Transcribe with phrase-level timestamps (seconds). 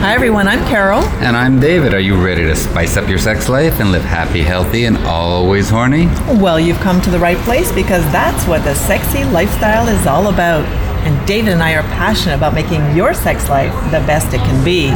[0.00, 0.48] Hi, everyone.
[0.48, 1.02] I'm Carol.
[1.20, 1.92] And I'm David.
[1.92, 5.68] Are you ready to spice up your sex life and live happy, healthy, and always
[5.68, 6.06] horny?
[6.40, 10.28] Well, you've come to the right place because that's what the sexy lifestyle is all
[10.28, 10.64] about.
[11.04, 14.64] And David and I are passionate about making your sex life the best it can
[14.64, 14.88] be.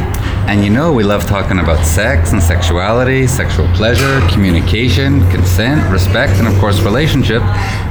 [0.47, 6.33] And you know, we love talking about sex and sexuality, sexual pleasure, communication, consent, respect,
[6.33, 7.41] and of course, relationship,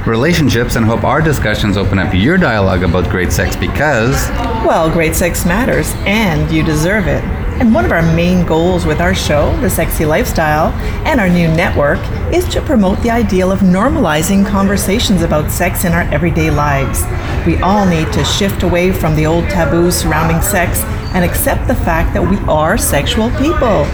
[0.07, 4.29] relationships, and hope our discussions open up your dialogue about great sex because,
[4.65, 7.21] well, great sex matters and you deserve it.
[7.59, 10.71] And one of our main goals with our show, The Sexy Lifestyle,
[11.05, 11.99] and our new network
[12.33, 17.03] is to promote the ideal of normalizing conversations about sex in our everyday lives.
[17.45, 20.83] We all need to shift away from the old taboos surrounding sex
[21.15, 23.85] and accept the fact that we are sexual people.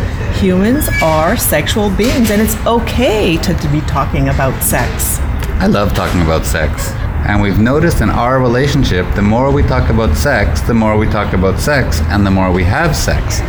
[0.42, 5.20] Humans are sexual beings, and it's okay to, to be talking about sex.
[5.62, 6.90] I love talking about sex.
[7.28, 11.06] And we've noticed in our relationship, the more we talk about sex, the more we
[11.08, 13.40] talk about sex, and the more we have sex.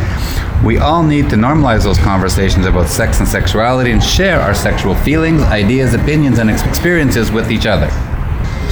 [0.63, 4.93] We all need to normalize those conversations about sex and sexuality and share our sexual
[4.93, 7.89] feelings, ideas, opinions, and experiences with each other.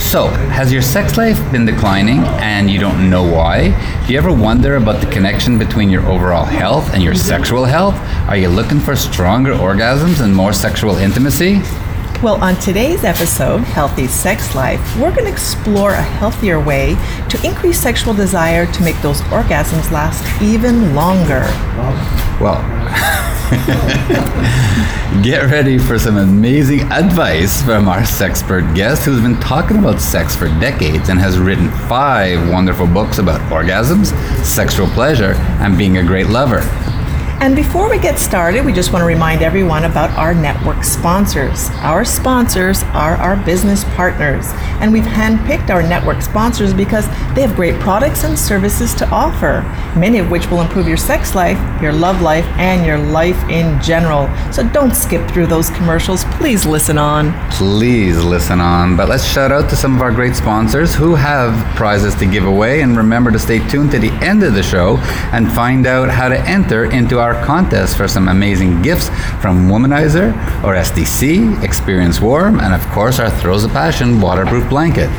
[0.01, 3.69] So, has your sex life been declining and you don't know why?
[4.05, 7.95] Do you ever wonder about the connection between your overall health and your sexual health?
[8.27, 11.61] Are you looking for stronger orgasms and more sexual intimacy?
[12.23, 16.93] Well, on today's episode, Healthy Sex Life, we're going to explore a healthier way
[17.29, 21.41] to increase sexual desire to make those orgasms last even longer.
[22.39, 22.61] Well,
[25.23, 30.35] get ready for some amazing advice from our sexpert guest who's been talking about sex
[30.35, 34.13] for decades and has written five wonderful books about orgasms,
[34.45, 36.61] sexual pleasure, and being a great lover.
[37.41, 41.71] And before we get started, we just want to remind everyone about our network sponsors.
[41.77, 44.45] Our sponsors are our business partners,
[44.81, 49.61] and we've handpicked our network sponsors because they have great products and services to offer,
[49.97, 53.81] many of which will improve your sex life, your love life, and your life in
[53.81, 54.27] general.
[54.51, 56.23] So don't skip through those commercials.
[56.25, 57.31] Please listen on.
[57.51, 58.97] Please listen on.
[58.97, 62.45] But let's shout out to some of our great sponsors who have prizes to give
[62.45, 62.81] away.
[62.81, 64.97] And remember to stay tuned to the end of the show
[65.31, 69.09] and find out how to enter into our contest for some amazing gifts
[69.41, 70.31] from Womanizer
[70.63, 75.09] or SDC, Experience Warm, and of course our Throws of Passion waterproof blanket.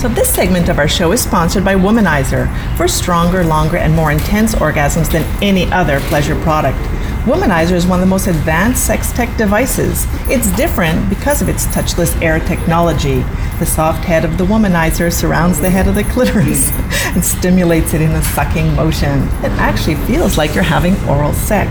[0.00, 2.48] So, this segment of our show is sponsored by Womanizer
[2.78, 6.78] for stronger, longer, and more intense orgasms than any other pleasure product.
[7.26, 10.06] Womanizer is one of the most advanced sex tech devices.
[10.30, 13.20] It's different because of its touchless air technology.
[13.58, 16.70] The soft head of the womanizer surrounds the head of the clitoris
[17.14, 19.24] and stimulates it in a sucking motion.
[19.44, 21.70] It actually feels like you're having oral sex.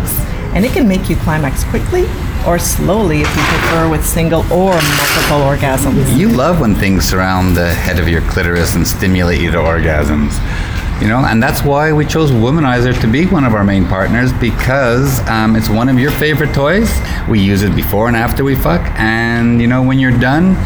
[0.53, 2.05] And it can make you climax quickly
[2.45, 6.17] or slowly if you prefer with single or multiple orgasms.
[6.17, 10.37] You love when things surround the head of your clitoris and stimulate you to orgasms
[11.01, 14.33] you know and that's why we chose womanizer to be one of our main partners
[14.33, 16.91] because um, it's one of your favorite toys
[17.29, 20.57] we use it before and after we fuck and you know when you're done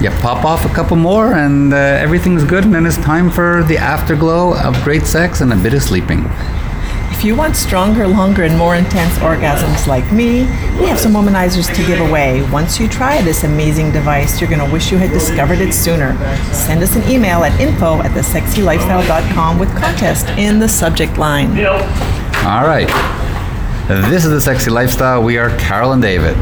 [0.00, 3.62] you pop off a couple more and uh, everything's good and then it's time for
[3.64, 6.24] the afterglow of great sex and a bit of sleeping
[7.16, 10.40] if you want stronger, longer, and more intense orgasms like me,
[10.78, 12.42] we have some womanizers to give away.
[12.50, 16.14] Once you try this amazing device, you're going to wish you had discovered it sooner.
[16.52, 21.48] Send us an email at info at thesexylifestyle.com with contest in the subject line.
[22.44, 22.88] All right.
[24.10, 25.22] This is The Sexy Lifestyle.
[25.22, 26.36] We are Carol and David.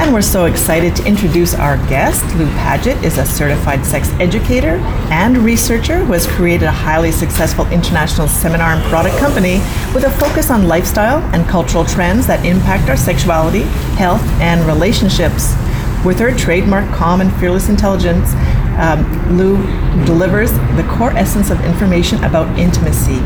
[0.00, 2.24] And we're so excited to introduce our guest.
[2.36, 4.76] Lou Paget is a certified sex educator
[5.12, 9.58] and researcher who has created a highly successful international seminar and product company
[9.94, 13.64] with a focus on lifestyle and cultural trends that impact our sexuality,
[13.98, 15.54] health, and relationships.
[16.02, 18.32] With her trademark calm and fearless intelligence,
[18.80, 19.58] um, Lou
[20.06, 23.20] delivers the core essence of information about intimacy.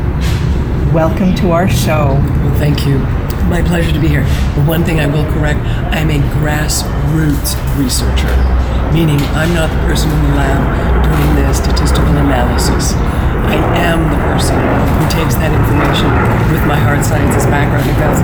[0.93, 2.17] Welcome to our show.
[2.57, 4.25] Thank you my pleasure to be here.
[4.55, 5.59] But one thing I will correct
[5.93, 8.33] I'm a grassroots researcher,
[8.91, 10.61] meaning I'm not the person in the lab
[11.05, 12.93] doing the statistical analysis.
[13.45, 16.09] I am the person who takes that information
[16.49, 18.19] with my hard sciences background and goes,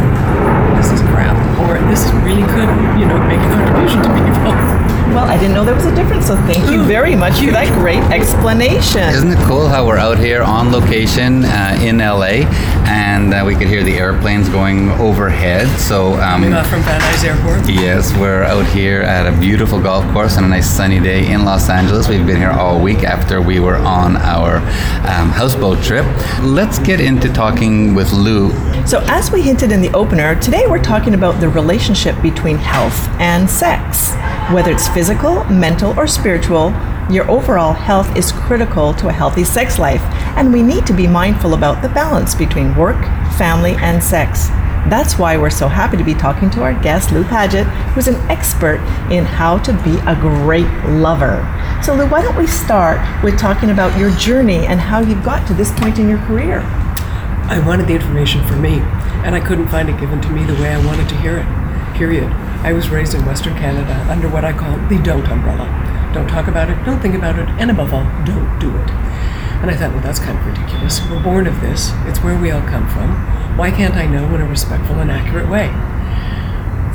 [0.81, 5.00] this is crap, or this really could, you know, make a contribution to people.
[5.12, 6.28] Well, I didn't know there was a difference.
[6.28, 9.02] So thank you very much for that great explanation.
[9.10, 12.48] Isn't it cool how we're out here on location uh, in LA
[12.88, 15.68] and uh, we could hear the airplanes going overhead?
[15.80, 17.69] So, um, Coming off from Van Nuys Airport.
[17.69, 21.44] yes, we're out here at a beautiful golf course on a nice sunny day in
[21.44, 22.07] Los Angeles.
[22.07, 24.57] We've been here all week after we were on our
[25.10, 26.06] um, houseboat trip.
[26.42, 28.52] Let's get into talking with Lou.
[28.88, 33.10] So, as we hinted in the opener, today we're talking about the relationship between health
[33.19, 34.14] and sex.
[34.53, 36.71] Whether it's physical, mental, or spiritual,
[37.09, 40.01] your overall health is critical to a healthy sex life,
[40.36, 43.01] and we need to be mindful about the balance between work,
[43.38, 44.50] family, and sex.
[44.89, 48.15] That's why we're so happy to be talking to our guest, Lou Paget, who's an
[48.30, 50.68] expert in how to be a great
[51.00, 51.47] lover.
[51.81, 55.47] So, Lou, why don't we start with talking about your journey and how you've got
[55.47, 56.59] to this point in your career?
[57.47, 58.80] I wanted the information for me,
[59.24, 61.95] and I couldn't find it given to me the way I wanted to hear it.
[61.95, 62.30] Period.
[62.63, 65.66] I was raised in Western Canada under what I call the don't umbrella.
[66.13, 68.90] Don't talk about it, don't think about it, and above all, don't do it.
[69.62, 71.02] And I thought, well, that's kind of ridiculous.
[71.10, 73.16] We're born of this, it's where we all come from.
[73.58, 75.68] Why can't I know in a respectful and accurate way?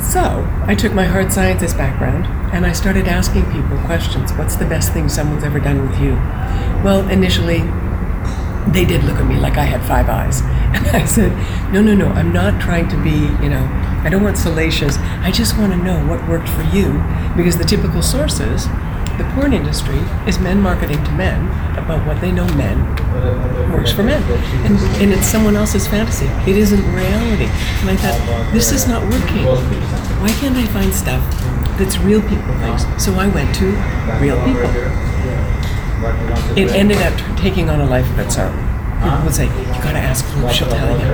[0.01, 4.31] So, I took my hard sciences background and I started asking people questions.
[4.33, 6.13] What's the best thing someone's ever done with you?
[6.81, 7.59] Well, initially,
[8.71, 10.41] they did look at me like I had five eyes.
[10.77, 11.31] And I said,
[11.71, 13.65] No, no, no, I'm not trying to be, you know,
[14.03, 14.97] I don't want salacious.
[14.97, 16.93] I just want to know what worked for you.
[17.35, 18.65] Because the typical sources,
[19.17, 21.47] the porn industry, is men marketing to men
[21.77, 22.77] about what they know men
[23.71, 24.21] works for men.
[24.65, 26.27] And, and it's someone else's fantasy.
[26.49, 27.45] It isn't reality.
[27.81, 29.45] And I thought, this is not working.
[30.21, 31.23] Why can't I find stuff
[31.77, 32.85] that's real people things?
[33.03, 33.65] So I went to
[34.21, 35.07] real people
[36.55, 38.53] it ended up taking on a life of its own.
[39.03, 41.13] People would say, "You got to ask Lou; she'll tell you."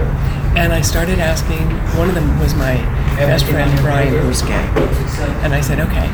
[0.56, 1.64] And I started asking.
[1.98, 2.76] One of them was my
[3.18, 4.66] best friend Brian, who's gay,
[5.44, 6.10] and I said, "Okay,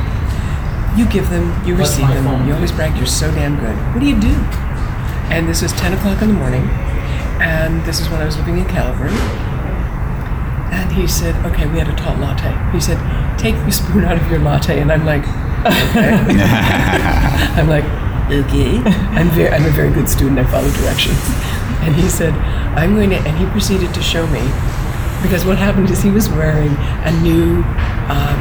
[0.98, 2.48] you give them, you receive them.
[2.48, 3.76] You always brag you're so damn good.
[3.94, 4.36] What do you do?"
[5.30, 6.68] And this was 10 o'clock in the morning,
[7.40, 9.14] and this is when I was living in Calgary.
[10.72, 12.98] And he said, "Okay, we had a tall latte." He said,
[13.38, 15.24] "Take the spoon out of your latte," and I'm like,
[15.66, 16.18] "Okay."
[17.58, 17.86] I'm like,
[18.32, 18.78] okay.
[19.18, 20.40] I'm very, I'm a very good student.
[20.40, 21.18] I follow directions.
[21.82, 22.34] And he said,
[22.78, 24.42] I'm going to, and he proceeded to show me,
[25.22, 27.64] because what happened is he was wearing a new
[28.08, 28.40] um,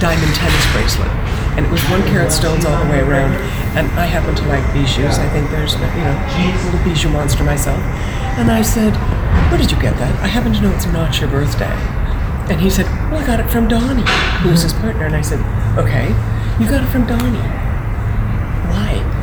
[0.00, 1.08] diamond tennis bracelet,
[1.56, 3.32] and it was one carat stones all the way around.
[3.76, 5.08] And I happen to like bijoux.
[5.08, 7.80] I think there's, you know, a little bijou monster myself.
[8.36, 8.92] And I said,
[9.48, 10.12] Where did you get that?
[10.20, 11.72] I happen to know it's not your birthday.
[12.52, 14.04] And he said, Well, I got it from Donnie,
[14.42, 15.06] who was his partner.
[15.06, 15.40] And I said,
[15.78, 16.08] Okay,
[16.60, 17.61] you got it from Donnie.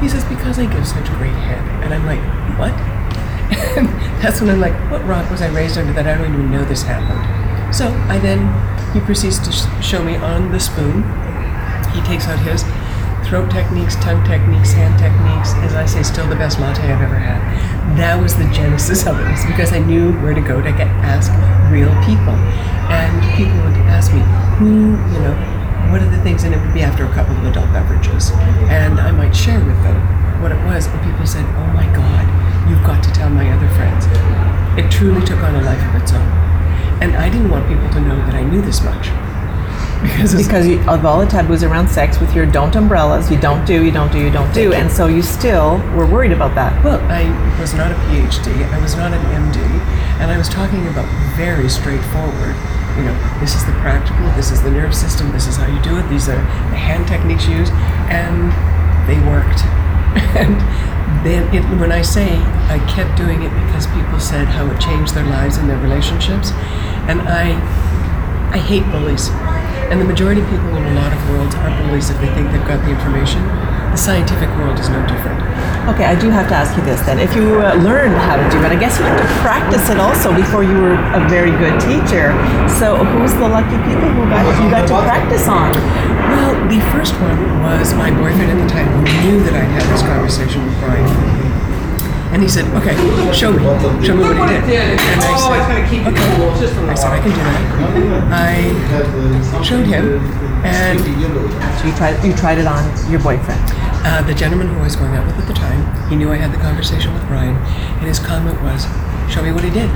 [0.01, 1.59] He says, because I give such great head.
[1.83, 2.21] And I'm like,
[2.57, 2.71] what?
[3.77, 3.87] And
[4.21, 6.63] that's when I'm like, what rock was I raised under that I don't even know
[6.65, 7.75] this happened?
[7.75, 8.47] So I then,
[8.93, 11.03] he proceeds to sh- show me on the spoon.
[11.93, 12.63] He takes out his
[13.27, 15.53] throat techniques, tongue techniques, hand techniques.
[15.61, 17.41] As I say, still the best latte I've ever had.
[17.97, 19.27] That was the genesis of it.
[19.31, 21.29] It's because I knew where to go to get ask
[21.69, 22.33] real people.
[22.89, 24.21] And people would ask me,
[24.57, 25.58] who, you know,
[25.91, 28.31] what are the things, and it would be after a couple of adult beverages.
[28.69, 29.97] And I might share with them
[30.41, 32.25] what it was, and people said, Oh my God,
[32.69, 34.05] you've got to tell my other friends.
[34.77, 36.27] It truly took on a life of its own.
[37.01, 39.09] And I didn't want people to know that I knew this much.
[39.99, 43.65] Because, Because you, of all the taboos around sex with your don't umbrellas, you don't
[43.65, 46.71] do, you don't do, you don't do, and so you still were worried about that.
[46.85, 47.27] Well, I
[47.59, 49.57] was not a PhD, I was not an MD,
[50.21, 51.05] and I was talking about
[51.35, 52.55] very straightforward.
[52.97, 55.81] You know, this is the practical, this is the nerve system, this is how you
[55.81, 56.41] do it, these are
[56.71, 57.71] the hand techniques used,
[58.11, 58.51] and
[59.07, 59.63] they worked.
[60.35, 60.57] and
[61.25, 65.13] then, it, when I say I kept doing it because people said how it changed
[65.13, 66.51] their lives and their relationships,
[67.07, 67.55] and I,
[68.53, 69.29] I hate bullies.
[69.89, 72.51] And the majority of people in a lot of worlds are bullies if they think
[72.53, 73.41] they've got the information.
[73.89, 75.41] The scientific world is no different.
[75.89, 77.17] Okay, I do have to ask you this then.
[77.17, 79.97] If you uh, learned how to do it, I guess you had to practice it
[79.97, 82.29] also before you were a very good teacher.
[82.69, 85.73] So who's the lucky people who got you got to practice on?
[85.73, 89.89] Well, the first one was my boyfriend at the time who knew that I'd had
[89.89, 91.48] this conversation with Brian.
[92.31, 92.93] And he said, okay,
[93.33, 93.63] show me.
[94.05, 94.99] Show me what he did.
[95.01, 95.49] And I said,
[96.05, 96.29] okay.
[96.89, 98.29] I said, I can do that.
[98.29, 100.21] I showed him,
[100.63, 103.59] and So you tried you tried it on your boyfriend.
[104.05, 106.35] uh, the gentleman who I was going out with at the time, he knew I
[106.37, 108.85] had the conversation with Brian, and his comment was,
[109.33, 109.89] show me what he did.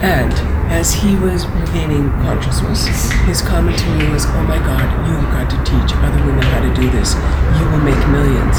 [0.00, 0.32] And
[0.72, 2.88] as he was regaining consciousness,
[3.28, 6.60] his comment to me was, Oh my God, you've got to teach other women how
[6.64, 7.12] to do this.
[7.60, 8.56] You will make millions.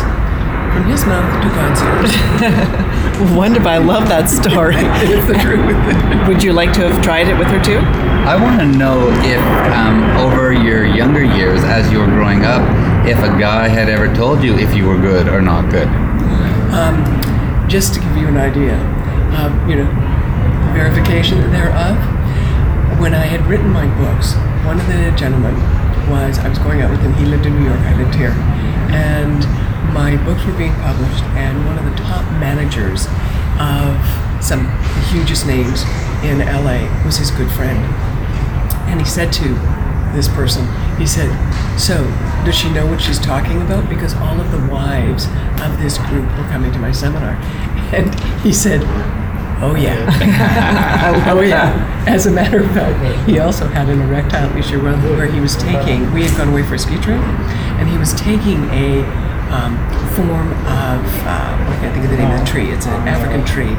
[0.74, 3.32] From his mouth to God's ears.
[3.38, 3.68] Wonderful.
[3.68, 4.76] I love that story.
[4.80, 6.28] it's the truth.
[6.28, 7.80] Would you like to have tried it with her too?
[8.26, 9.42] I want to know if,
[9.74, 12.62] um, over your younger years, as you were growing up,
[13.08, 15.90] if a guy had ever told you if you were good or not good.
[17.70, 18.76] Just to give you an idea,
[19.32, 19.88] of, you know,
[20.74, 21.96] verification thereof.
[23.00, 24.36] When I had written my books,
[24.66, 25.56] one of the gentlemen
[26.10, 27.14] was I was going out with him.
[27.14, 27.80] He lived in New York.
[27.80, 28.36] I lived here,
[28.92, 29.42] and
[29.94, 31.24] my books were being published.
[31.36, 33.08] And one of the top managers
[33.60, 33.98] of
[34.44, 35.84] some of the hugest names
[36.24, 37.80] in LA was his good friend.
[38.90, 39.48] And he said to
[40.14, 41.30] this person, he said,
[41.80, 42.04] So,
[42.46, 43.90] does she know what she's talking about?
[43.90, 45.26] Because all of the wives
[45.62, 47.38] of this group were coming to my seminar.
[47.92, 48.08] And
[48.40, 48.82] he said,
[49.64, 50.10] Oh, yeah.
[51.30, 52.06] oh, yeah.
[52.08, 55.56] As a matter of fact, he also had an erectile issue where, where he was
[55.58, 57.20] taking, we had gone away for a ski trip,
[57.78, 59.04] and he was taking a
[59.52, 59.76] um,
[60.16, 63.44] form of, uh, I can't think of the name of the tree, it's an African
[63.46, 63.74] tree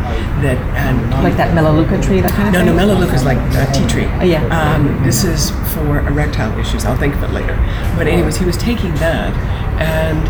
[0.44, 2.76] that, and Like that Melaleuca tree, that kind of no, thing?
[2.76, 4.06] no, Melaleuca is like a tea tree.
[4.20, 4.44] Oh, yeah.
[4.52, 6.84] Um, this is for erectile issues.
[6.84, 7.56] I'll think of it later.
[7.96, 9.32] But anyways, he was taking that
[9.80, 10.22] and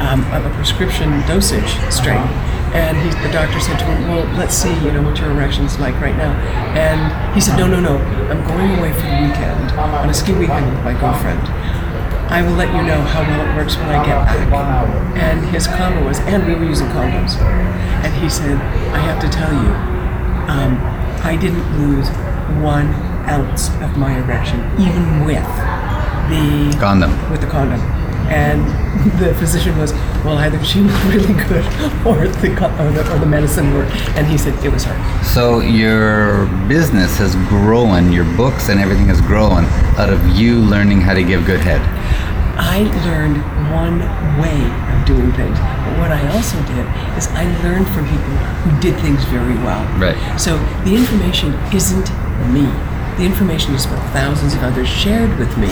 [0.00, 2.32] um, of a prescription dosage strength.
[2.74, 5.78] And he, the doctor said to him, "Well, let's see, you know, what your erection's
[5.78, 6.32] like right now."
[6.76, 7.00] And
[7.34, 7.96] he said, "No, no, no.
[8.28, 11.40] I'm going away for the weekend on a ski weekend with my girlfriend.
[12.28, 14.36] I will let you know how well it works when I get back."
[15.16, 17.36] And his comment was, "And we were using condoms."
[18.04, 18.60] And he said,
[18.92, 19.72] "I have to tell you,
[20.48, 20.78] um,
[21.24, 22.08] I didn't lose
[22.62, 22.94] one
[23.28, 25.46] ounce of my erection, even with
[26.28, 27.12] the Condom.
[27.30, 27.80] with the condom.
[28.28, 28.64] And
[29.20, 29.92] the physician was,
[30.24, 31.64] well, either she was really good
[32.06, 33.92] or the, or the, or the medicine worked.
[34.16, 35.24] And he said it was her.
[35.24, 39.64] So your business has grown, your books and everything has grown
[39.98, 41.80] out of you learning how to give good head.
[42.58, 43.36] I learned
[43.70, 44.00] one
[44.40, 44.56] way
[44.92, 45.58] of doing things.
[45.58, 48.32] But what I also did is I learned from people
[48.64, 49.84] who did things very well.
[49.98, 50.16] Right.
[50.40, 52.08] So the information isn't
[52.52, 52.66] me.
[53.16, 55.68] The information is what thousands of others shared with me.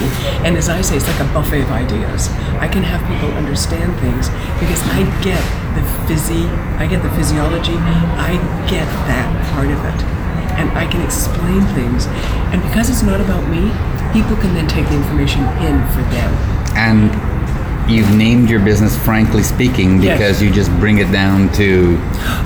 [0.48, 2.28] And as I say, it's like a buffet of ideas.
[2.58, 4.28] I can have people understand things
[4.60, 5.42] because I get
[5.76, 6.48] the physi,
[6.78, 8.36] I get the physiology, I
[8.70, 10.00] get that part of it.
[10.56, 12.06] And I can explain things.
[12.54, 13.68] And because it's not about me,
[14.14, 16.32] people can then take the information in for them.
[16.78, 17.12] And
[17.90, 20.16] you've named your business Frankly Speaking Yes.
[20.16, 21.98] because you just bring it down to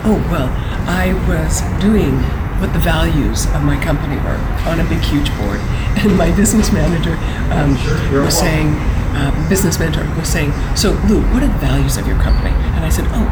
[0.02, 0.49] Oh, well,
[0.88, 2.19] I was doing
[2.59, 5.61] what the values of my company were on a big, huge board.
[5.99, 7.19] And my business manager
[7.50, 7.75] um,
[8.23, 8.71] was saying,
[9.19, 12.55] uh, business mentor was saying, So, Lou, what are the values of your company?
[12.79, 13.27] And I said, Oh,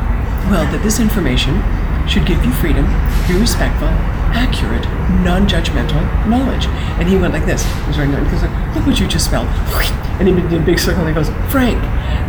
[0.50, 1.62] well, that this information
[2.09, 2.87] should give you freedom,
[3.28, 3.87] be respectful,
[4.36, 4.84] accurate,
[5.24, 6.66] non judgmental knowledge.
[7.00, 7.64] And he went like this.
[7.64, 8.24] He was writing it.
[8.24, 8.42] He goes,
[8.76, 9.48] Look what you just spelled.
[10.16, 11.76] And he did a big circle and he goes, Frank,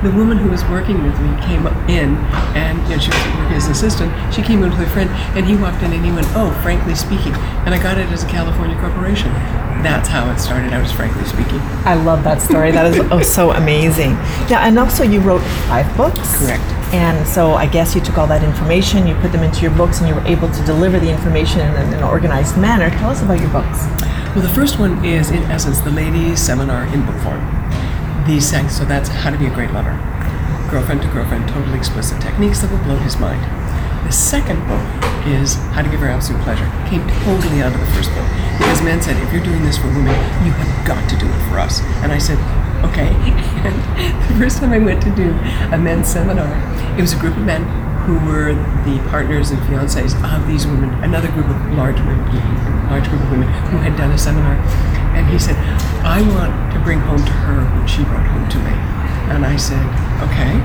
[0.03, 2.17] the woman who was working with me came in
[2.51, 4.33] and you know, she was working as an assistant.
[4.33, 6.95] She came in with her friend and he walked in and he went, Oh, frankly
[6.95, 7.33] speaking.
[7.63, 9.31] And I got it as a California corporation.
[9.83, 11.59] That's how it started out as frankly speaking.
[11.87, 12.71] I love that story.
[12.71, 14.11] That is oh, so amazing.
[14.49, 16.39] Yeah, and also you wrote five books.
[16.39, 16.76] Correct.
[16.93, 19.99] And so I guess you took all that information, you put them into your books,
[19.99, 22.89] and you were able to deliver the information in an, an organized manner.
[22.89, 23.85] Tell us about your books.
[24.35, 27.43] Well, the first one is, in essence, the ladies' seminar in book form.
[28.25, 29.99] The second, so that's how to be a great lover.
[30.71, 33.43] Girlfriend to girlfriend, totally explicit techniques that will blow his mind.
[34.05, 34.83] The second book
[35.27, 36.67] is How to Give Her Absolute Pleasure.
[36.87, 38.23] Came totally out of the first book.
[38.55, 40.15] Because men said, if you're doing this for women,
[40.47, 41.81] you have got to do it for us.
[41.99, 42.39] And I said,
[42.85, 43.11] okay.
[44.27, 45.29] The first time I went to do
[45.73, 46.47] a men's seminar,
[46.97, 47.65] it was a group of men
[48.05, 48.53] who were
[48.85, 52.23] the partners and fiancés of these women, another group of large women,
[52.87, 54.55] large group of women who had done a seminar.
[55.17, 55.57] And he said,
[56.05, 58.71] I want to bring home to her what she brought home to me.
[59.33, 59.83] And I said,
[60.29, 60.55] okay.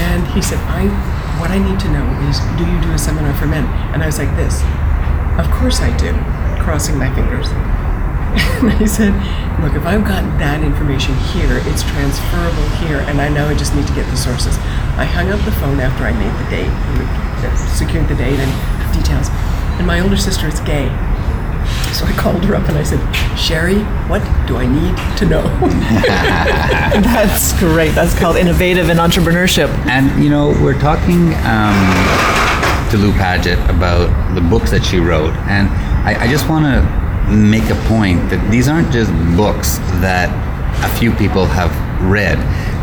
[0.00, 0.88] And he said, I,
[1.36, 3.66] what I need to know is, do you do a seminar for men?
[3.92, 4.62] And I was like this,
[5.36, 6.16] of course I do,
[6.62, 7.48] crossing my fingers.
[8.60, 9.16] And I said,
[9.64, 13.74] look, if I've got that information here, it's transferable here, and I know I just
[13.74, 14.52] need to get the sources.
[15.00, 16.68] I hung up the phone after I made the date,
[17.56, 18.52] secured the date and
[18.92, 19.32] details.
[19.80, 20.92] And my older sister is gay.
[21.96, 23.00] So I called her up and I said,
[23.36, 23.80] Sherry,
[24.12, 25.42] what do I need to know?
[27.00, 27.94] That's great.
[27.94, 29.68] That's called innovative and entrepreneurship.
[29.86, 31.76] And you know, we're talking um,
[32.90, 35.68] to Lou Paget about the books that she wrote, and
[36.04, 40.28] I, I just want to make a point that these aren't just books that
[40.84, 41.70] a few people have
[42.02, 42.38] read.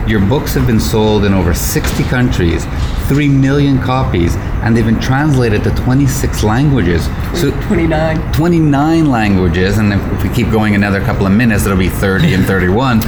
[0.09, 2.65] Your books have been sold in over 60 countries,
[3.07, 7.05] 3 million copies, and they've been translated to 26 languages.
[7.33, 8.33] So 29.
[8.33, 12.45] 29 languages, and if we keep going another couple of minutes, it'll be 30 and
[12.45, 13.01] 31.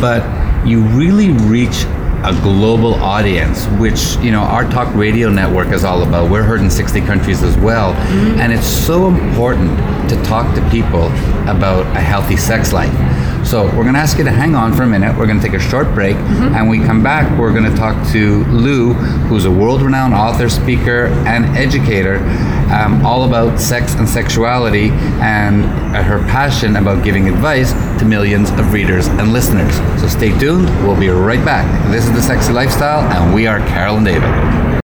[0.00, 0.22] But
[0.66, 1.84] you really reach
[2.24, 6.30] a global audience, which you know our talk radio network is all about.
[6.30, 8.40] We're heard in 60 countries as well, mm-hmm.
[8.40, 11.06] and it's so important to talk to people
[11.48, 12.92] about a healthy sex life.
[13.46, 15.16] So we're going to ask you to hang on for a minute.
[15.16, 16.56] We're going to take a short break, mm-hmm.
[16.56, 17.38] and we come back.
[17.38, 18.92] We're going to talk to Lou,
[19.28, 22.16] who's a world-renowned author, speaker, and educator,
[22.72, 28.50] um, all about sex and sexuality, and uh, her passion about giving advice to millions
[28.50, 29.76] of readers and listeners.
[30.00, 30.66] So stay tuned.
[30.84, 31.66] We'll be right back.
[31.92, 34.28] This is the Sexy Lifestyle, and we are Carol and David.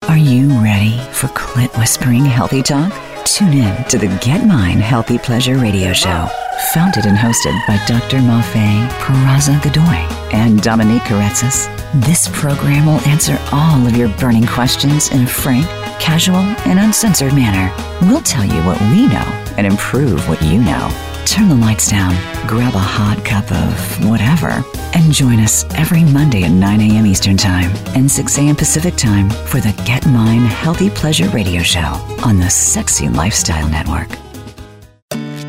[0.07, 2.93] Are you ready for clit whispering healthy talk?
[3.25, 6.29] Tune in to the Get Mine Healthy Pleasure Radio Show
[6.73, 8.17] founded and hosted by Dr.
[8.17, 11.67] Mafe Peraza Godoy and Dominique Karetzis.
[12.05, 15.65] This program will answer all of your burning questions in a frank,
[15.99, 17.71] casual, and uncensored manner.
[18.01, 20.89] We'll tell you what we know and improve what you know.
[21.25, 22.13] Turn the lights down,
[22.47, 27.05] grab a hot cup of whatever, and join us every Monday at 9 a.m.
[27.05, 28.55] Eastern Time and 6 a.m.
[28.55, 31.93] Pacific Time for the Get Mine Healthy Pleasure Radio Show
[32.23, 34.22] on the Sexy Lifestyle Network.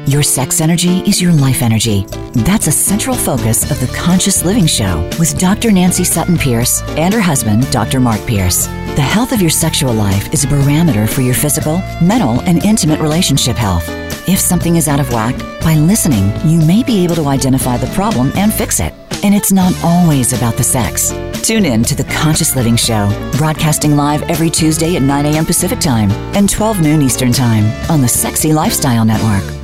[0.07, 2.05] Your sex energy is your life energy.
[2.35, 5.73] That's a central focus of the Conscious Living Show with Dr.
[5.73, 8.01] Nancy Sutton Pierce and her husband, Dr.
[8.01, 8.67] Mark Pierce.
[8.97, 13.01] The health of your sexual life is a barometer for your physical, mental, and intimate
[13.01, 13.89] relationship health.
[14.29, 17.93] If something is out of whack, by listening, you may be able to identify the
[17.95, 18.93] problem and fix it.
[19.25, 21.15] And it's not always about the sex.
[21.43, 23.09] Tune in to the Conscious Living Show,
[23.39, 25.47] broadcasting live every Tuesday at 9 a.m.
[25.47, 29.64] Pacific Time and 12 noon Eastern Time on the Sexy Lifestyle Network.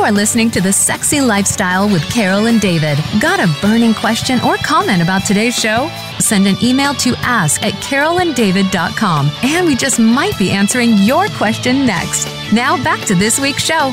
[0.00, 2.96] You are listening to The Sexy Lifestyle with Carol and David.
[3.20, 5.90] Got a burning question or comment about today's show?
[6.18, 11.84] Send an email to ask at carolanddavid.com and we just might be answering your question
[11.84, 12.28] next.
[12.50, 13.92] Now back to this week's show.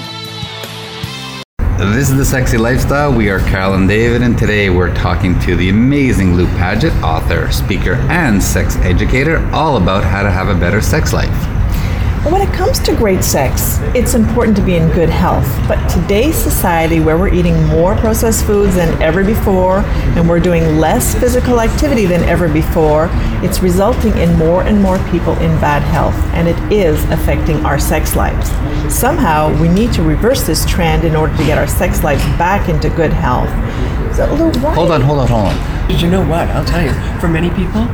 [1.78, 3.14] This is The Sexy Lifestyle.
[3.14, 7.52] We are Carol and David, and today we're talking to the amazing Lou Paget, author,
[7.52, 11.57] speaker, and sex educator, all about how to have a better sex life.
[12.24, 15.48] When it comes to great sex, it's important to be in good health.
[15.66, 19.80] But today's society, where we're eating more processed foods than ever before
[20.18, 23.10] and we're doing less physical activity than ever before,
[23.44, 27.80] it's resulting in more and more people in bad health, and it is affecting our
[27.80, 28.50] sex lives.
[28.94, 32.68] Somehow, we need to reverse this trend in order to get our sex lives back
[32.68, 33.50] into good health.
[34.16, 35.88] So, Lou, hold on, hold on, hold on.
[35.88, 36.50] Did you know what?
[36.50, 36.92] I'll tell you.
[37.22, 37.88] For many people,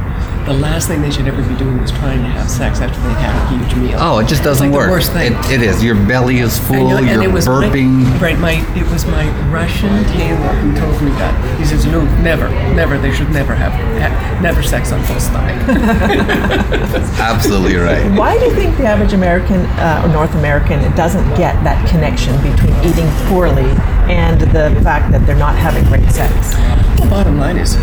[0.46, 3.18] the last thing they should ever be doing is trying to have sex after they've
[3.18, 3.98] had a huge meal.
[4.00, 4.88] Oh, it just doesn't like work.
[4.88, 5.34] The worst thing.
[5.34, 5.84] It, it is.
[5.84, 6.98] Your belly is full.
[6.98, 8.04] And, you're burping.
[8.04, 8.40] My, right.
[8.40, 11.60] My it was my Russian tailor who told me that.
[11.60, 12.98] He says, "No, never, never.
[12.98, 15.56] They should never have, have never sex on full stomach."
[17.20, 18.12] Absolutely right.
[18.18, 22.36] Why do you think the average American uh, or North American doesn't get that connection
[22.38, 23.70] between eating poorly
[24.12, 26.56] and the fact that they're not having great sex?
[27.00, 27.76] The bottom line is,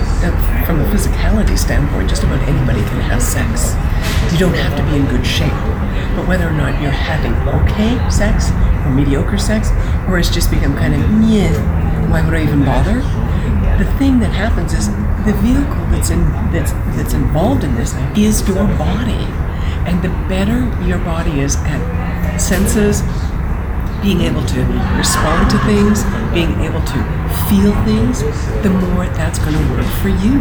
[0.70, 3.74] from a physicality standpoint, just about anybody can have sex.
[4.32, 5.50] You don't have to be in good shape.
[6.14, 8.52] But whether or not you're having okay sex
[8.86, 9.70] or mediocre sex,
[10.06, 11.50] or it's just become kind of yeah,
[12.08, 13.02] why would I even bother?
[13.82, 14.86] The thing that happens is
[15.26, 16.22] the vehicle that's in
[16.54, 19.26] that's that's involved in this is your body.
[19.90, 23.02] And the better your body is at senses,
[24.02, 24.60] being able to
[24.96, 26.98] respond to things, being able to
[27.48, 28.22] feel things,
[28.62, 30.40] the more that's going to work for you.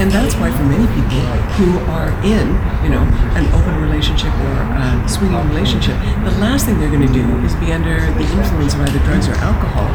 [0.00, 1.20] And that's why for many people
[1.60, 3.04] who are in, you know,
[3.36, 7.54] an open relationship or a swinging relationship, the last thing they're going to do is
[7.56, 9.88] be under the influence of either drugs or alcohol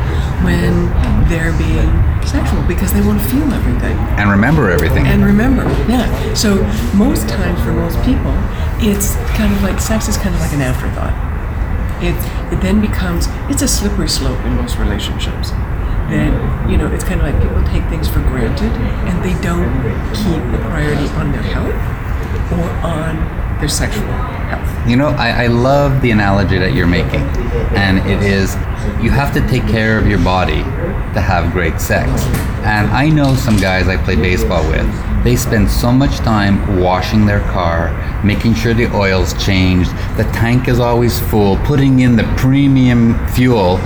[0.43, 0.89] when
[1.28, 1.89] they're being
[2.26, 3.98] sexual because they want to feel everything.
[4.19, 5.08] And remember everything.
[5.08, 6.08] And remember, yeah.
[6.34, 6.62] So
[6.95, 8.34] most times for most people,
[8.82, 11.28] it's kind of like sex is kind of like an afterthought
[12.01, 12.15] it,
[12.53, 15.51] it then becomes it's a slippery slope in most relationships.
[16.09, 16.33] Then
[16.69, 18.71] you know it's kind of like people take things for granted
[19.07, 19.69] and they don't
[20.13, 21.75] keep the priority on their health
[22.53, 24.89] or on their sexual health.
[24.89, 27.21] You know I, I love the analogy that you're making
[27.75, 28.55] and it is
[29.03, 30.63] you have to take care of your body
[31.13, 32.09] to have great sex.
[32.63, 37.25] And i know some guys i play baseball with they spend so much time washing
[37.25, 37.91] their car,
[38.23, 43.77] making sure the oil's changed, the tank is always full, putting in the premium fuel.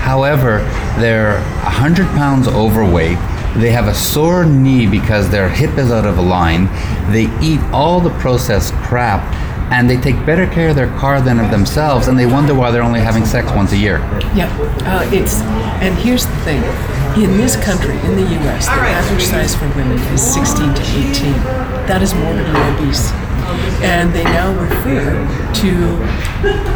[0.00, 0.58] However,
[0.98, 3.18] they're 100 pounds overweight.
[3.56, 6.66] They have a sore knee because their hip is out of line.
[7.12, 9.20] They eat all the processed crap
[9.72, 12.70] and they take better care of their car than of themselves and they wonder why
[12.70, 13.98] they're only having sex once a year.
[14.36, 14.52] Yeah,
[14.84, 15.40] uh, it's,
[15.80, 16.62] and here's the thing
[17.16, 21.32] in this country, in the US, the average size for women is 16 to 18.
[21.88, 23.12] That is morbidly obese.
[23.82, 25.14] And they now refer
[25.62, 25.70] to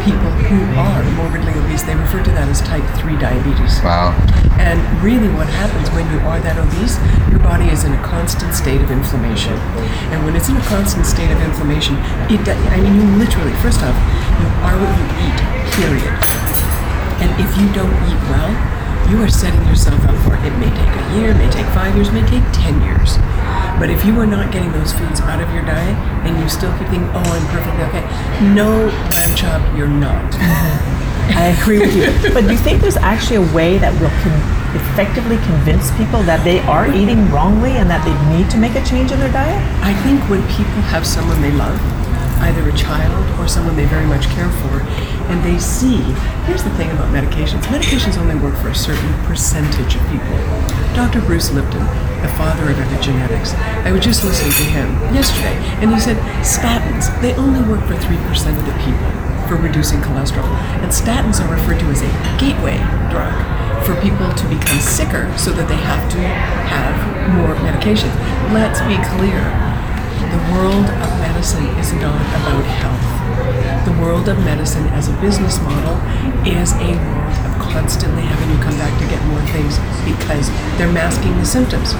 [0.03, 3.81] people who are morbidly obese, they refer to that as type 3 diabetes.
[3.83, 4.15] Wow.
[4.57, 6.97] And really, what happens when you are that obese,
[7.29, 9.53] your body is in a constant state of inflammation.
[10.11, 11.95] And when it's in a constant state of inflammation,
[12.31, 13.95] it, I mean, you literally, first off,
[14.39, 15.39] you are what you eat,
[15.77, 16.13] period.
[17.21, 18.76] And if you don't eat well,
[19.09, 20.51] you are setting yourself up for it.
[20.59, 23.15] May take a year, may take five years, may take 10 years.
[23.79, 26.71] But if you are not getting those foods out of your diet and you still
[26.77, 28.03] keep thinking, oh, I'm perfectly okay,
[28.53, 30.27] no, lamb chop, you're not.
[31.37, 32.33] I agree with you.
[32.33, 34.43] But do you think there's actually a way that will con-
[34.75, 38.83] effectively convince people that they are eating wrongly and that they need to make a
[38.83, 39.61] change in their diet?
[39.83, 41.79] I think when people have someone they love,
[42.41, 44.83] either a child or someone they very much care for,
[45.29, 45.99] and they see,
[46.47, 50.37] here's the thing about medications medications only work for a certain percentage of people.
[50.95, 51.21] Dr.
[51.21, 51.83] Bruce Lipton,
[52.21, 53.53] the father of epigenetics,
[53.85, 57.93] I was just listening to him yesterday, and he said statins, they only work for
[57.93, 59.09] 3% of the people
[59.47, 60.47] for reducing cholesterol.
[60.83, 62.77] And statins are referred to as a gateway
[63.11, 63.35] drug
[63.87, 66.95] for people to become sicker so that they have to have
[67.39, 68.09] more medication.
[68.51, 69.39] Let's be clear
[70.27, 71.56] the world of medicine
[74.27, 75.95] world of medicine as a business model
[76.43, 80.91] is a world of constantly having you come back to get more things because they're
[80.91, 81.93] masking the symptoms.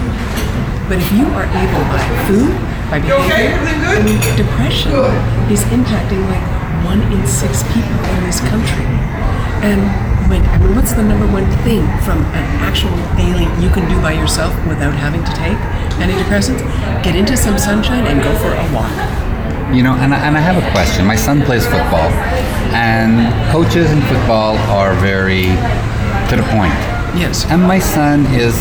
[0.91, 2.51] But if you are able by food,
[2.91, 3.55] by behavior,
[3.95, 4.91] I mean, depression
[5.47, 6.43] is impacting like
[6.83, 8.87] one in six people in this country.
[9.63, 9.79] And
[10.27, 13.95] when, I mean, what's the number one thing from an actual ailing you can do
[14.01, 15.59] by yourself without having to take
[16.03, 16.59] antidepressants?
[17.03, 19.26] Get into some sunshine and go for a walk.
[19.73, 21.05] You know, and, I- and I have a question.
[21.05, 22.09] My son plays football,
[22.73, 23.19] and
[23.51, 25.43] coaches in football are very
[26.29, 26.73] to the point.
[27.19, 27.45] Yes.
[27.49, 28.55] And my son is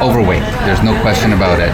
[0.00, 0.42] overweight.
[0.64, 1.72] There's no question about it.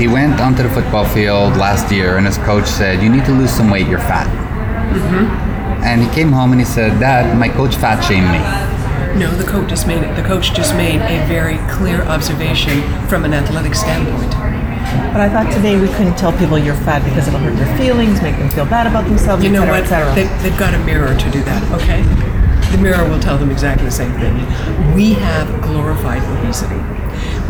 [0.00, 3.32] He went onto the football field last year, and his coach said, "You need to
[3.32, 3.86] lose some weight.
[3.88, 4.26] You're fat."
[4.94, 5.84] Mm-hmm.
[5.84, 8.40] And he came home and he said, "Dad, my coach fat shamed me."
[9.18, 10.14] No, the coach just made it.
[10.16, 14.32] The coach just made a very clear observation from an athletic standpoint.
[15.12, 18.22] But I thought today we couldn't tell people you're fat because it'll hurt their feelings,
[18.22, 19.84] make them feel bad about themselves, You know cetera, what?
[19.84, 20.14] et cetera.
[20.14, 22.02] They, they've got a mirror to do that, okay?
[22.72, 24.36] The mirror will tell them exactly the same thing.
[24.94, 26.80] We have glorified obesity.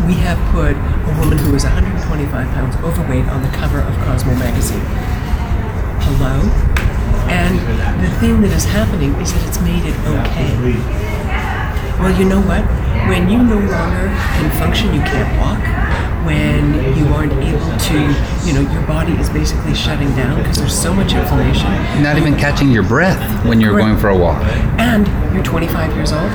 [0.07, 4.33] We have put a woman who is 125 pounds overweight on the cover of Cosmo
[4.35, 4.81] magazine.
[6.07, 6.39] Hello?
[7.29, 7.59] And
[8.01, 10.49] the thing that is happening is that it's made it okay.
[12.01, 12.63] Well, you know what?
[13.11, 14.07] When you no longer
[14.39, 15.59] can function, you can't walk.
[16.25, 17.99] When you aren't able to,
[18.45, 21.71] you know, your body is basically shutting down because there's so much inflammation.
[22.03, 23.87] Not even catching your breath when you're Correct.
[23.87, 24.43] going for a walk.
[24.79, 26.31] And you're 25 years old.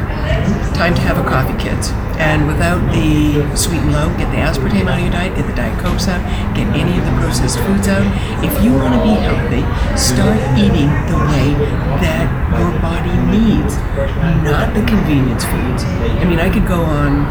[0.74, 1.92] Time to have a coffee, kids.
[2.24, 5.76] And without the Sweet'N Low, get the aspartame out of your diet, get the Diet
[5.78, 6.22] Cokes out,
[6.56, 8.02] get any of the processed foods out.
[8.42, 9.62] If you want to be healthy,
[9.94, 11.52] start eating the way
[12.00, 13.76] that your body needs,
[14.42, 15.84] not the convenience foods.
[15.84, 17.26] I mean, I could go on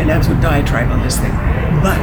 [0.00, 1.32] an absolute diatribe on this thing,
[1.80, 1.96] but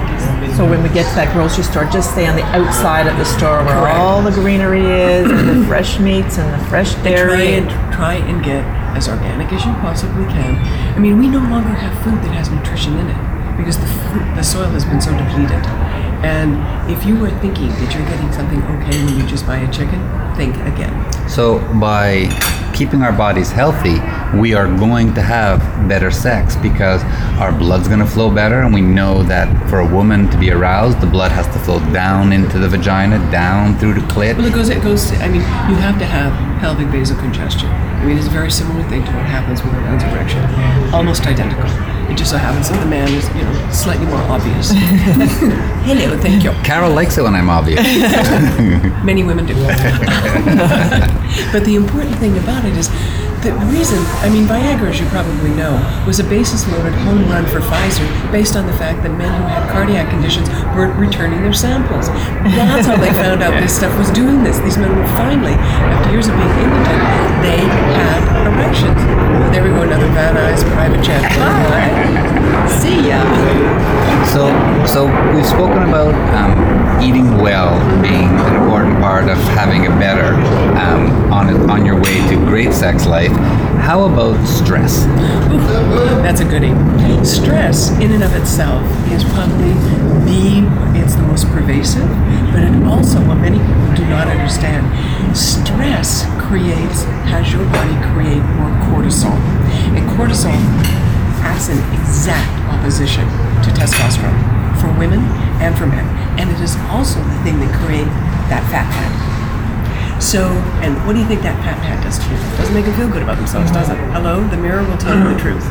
[0.58, 3.26] So when we get to that grocery store, just stay on the outside of the
[3.26, 3.98] store where Correct.
[3.98, 7.54] all the greenery is, and the fresh meats and the fresh try dairy.
[7.56, 10.56] and try and get as organic as you possibly can.
[10.96, 14.36] I mean, we no longer have food that has nutrition in it because the fruit,
[14.36, 15.66] the soil has been so depleted.
[16.24, 19.72] And if you were thinking that you're getting something okay when you just buy a
[19.74, 20.00] chicken,
[20.36, 20.94] think again.
[21.28, 22.30] So by
[22.74, 24.00] keeping our bodies healthy,
[24.38, 27.04] we are going to have better sex because
[27.40, 30.52] our blood's going to flow better, and we know that for a woman to be
[30.52, 34.38] aroused, the blood has to flow down into the vagina, down through the clit.
[34.38, 34.70] Well, it goes.
[34.70, 35.12] It goes.
[35.14, 37.91] I mean, you have to have pelvic vasocongestion.
[38.02, 40.44] I mean, it's a very similar thing to what happens with a man's erection.
[40.92, 41.91] Almost identical.
[42.12, 44.72] It just so happens that the man is, you know, slightly more obvious.
[45.88, 46.52] Hello, thank you.
[46.62, 47.80] Carol likes it when I'm obvious.
[49.06, 49.56] Many women do.
[51.56, 52.92] but the important thing about it is
[53.42, 55.74] the reason, I mean, Viagra, as you probably know,
[56.06, 59.48] was a basis loaded home run for Pfizer based on the fact that men who
[59.48, 60.48] had cardiac conditions
[60.78, 62.08] weren't returning their samples.
[62.54, 64.60] That's how they found out this stuff was doing this.
[64.60, 67.02] These men were finally, after years of being impotent,
[67.42, 67.62] they
[67.98, 69.02] had erections.
[69.50, 71.26] There we go, another Van Nuys private jet.
[72.80, 73.22] See ya.
[74.32, 74.48] So,
[74.86, 80.36] so we've spoken about um, eating well being an important part of having a better
[80.80, 83.32] um, on on your way to great sex life.
[83.82, 85.06] How about stress?
[86.24, 86.74] That's a goodie.
[87.26, 89.74] Stress, in and of itself, is probably
[90.26, 90.64] the
[90.96, 92.08] it's the most pervasive,
[92.54, 94.86] but it also, what many people do not understand,
[95.36, 99.36] stress creates has your body create more cortisol,
[99.98, 100.56] and cortisol
[101.42, 103.26] acts in exact opposition
[103.66, 104.40] to testosterone
[104.80, 105.20] for women
[105.62, 106.06] and for men,
[106.40, 108.10] and it is also the thing that creates
[108.50, 109.12] that fat pad.
[110.22, 110.50] So,
[110.86, 112.38] and what do you think that pat pat does to you?
[112.58, 113.98] Doesn't make them feel good about themselves, does it?
[113.98, 114.14] Mm-hmm.
[114.14, 115.66] Hello, the mirror will tell you the truth.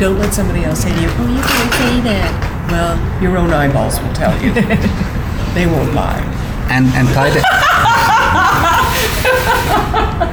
[0.00, 2.32] Don't let somebody else say to you, "Oh, you can't say that."
[2.72, 4.52] Well, your own eyeballs will tell you.
[5.54, 6.24] they won't lie.
[6.72, 7.44] And and tied it.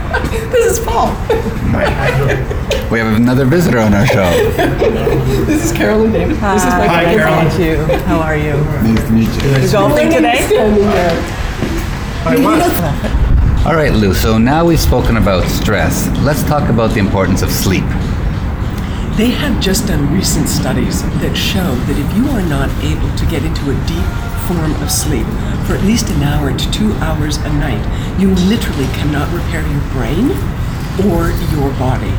[0.51, 1.15] This is Paul.
[2.91, 4.29] We have another visitor on our show.
[5.45, 6.35] This is Carol and David.
[6.37, 7.51] This is my Hi, friend.
[7.51, 7.57] Carolyn.
[7.57, 7.97] Meet you.
[8.05, 8.53] How are you?
[8.53, 9.65] Nice to meet you.
[9.65, 10.39] You golfing today?
[12.25, 13.65] I was.
[13.65, 14.13] All right, Lou.
[14.13, 16.07] So now we've spoken about stress.
[16.19, 17.83] Let's talk about the importance of sleep.
[19.17, 23.25] They have just done recent studies that show that if you are not able to
[23.25, 24.07] get into a deep
[24.47, 25.27] form of sleep
[25.67, 27.83] for at least an hour to two hours a night,
[28.19, 30.33] you literally cannot repair your brain
[31.05, 32.09] or your body.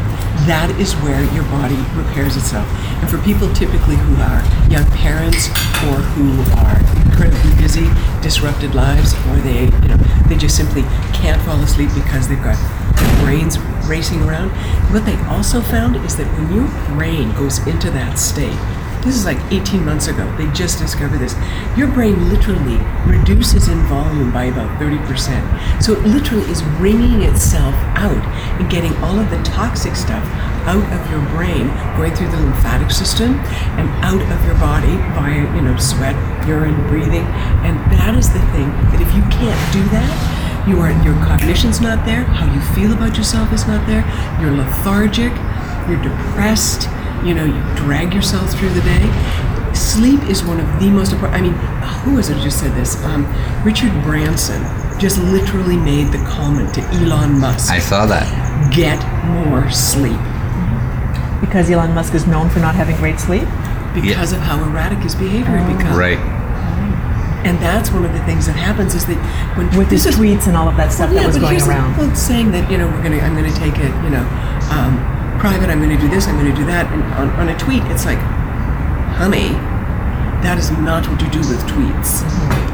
[0.46, 2.68] That is where your body repairs itself.
[3.02, 4.38] And for people typically who are
[4.70, 5.50] young parents
[5.90, 6.78] or who are
[7.10, 7.90] incredibly busy,
[8.22, 9.98] disrupted lives, or they, you know,
[10.30, 12.54] they just simply can't fall asleep because they've got
[12.94, 13.58] their brains
[13.90, 14.50] racing around.
[14.94, 18.54] What they also found is that when your brain goes into that state,
[19.08, 21.34] this is like 18 months ago, they just discovered this.
[21.78, 25.80] Your brain literally reduces in volume by about 30%.
[25.82, 28.22] So it literally is wringing itself out
[28.60, 30.22] and getting all of the toxic stuff
[30.68, 33.36] out of your brain, going through the lymphatic system
[33.80, 36.14] and out of your body via, you know, sweat,
[36.46, 37.24] urine, breathing.
[37.64, 41.80] And that is the thing that if you can't do that, you are your cognition's
[41.80, 44.04] not there, how you feel about yourself is not there,
[44.38, 45.32] you're lethargic,
[45.88, 46.90] you're depressed,
[47.24, 49.72] you know, you drag yourself through the day.
[49.74, 51.38] Sleep is one of the most important.
[51.38, 51.54] I mean,
[52.02, 53.02] who was it who just said this?
[53.04, 53.26] Um,
[53.64, 54.62] Richard Branson
[54.98, 58.26] just literally made the comment to Elon Musk I saw that.
[58.74, 60.18] get more sleep
[61.40, 63.46] Because Elon Musk is known for not having great sleep.
[63.94, 65.96] because of how erratic his behavior had become.
[65.96, 66.18] Right.
[67.46, 69.16] And that's one of the things that happens is that
[69.56, 71.68] when With this his tweets and all of that stuff that was but going here's
[71.68, 71.96] around.
[71.96, 74.26] well, it's saying that you know we're gonna, I'm gonna take it, you know,
[74.74, 74.98] um,
[75.38, 75.70] private.
[75.70, 76.26] I'm gonna do this.
[76.26, 76.92] I'm gonna do that.
[76.92, 78.18] And on, on a tweet, it's like,
[79.16, 79.48] honey,
[80.42, 82.20] that is not what you do with tweets.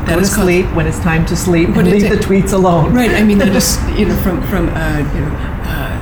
[0.06, 2.92] That Go to called- sleep when it's time to sleep and leave the tweets alone.
[2.94, 3.10] Right.
[3.10, 5.34] I mean, that is you know from from uh, you know.
[5.64, 6.00] Uh,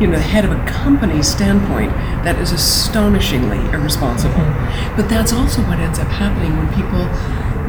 [0.00, 1.90] you know, the head of a company's standpoint,
[2.22, 4.34] that is astonishingly irresponsible.
[4.34, 4.94] Mm-hmm.
[4.96, 7.02] But that's also what ends up happening when people,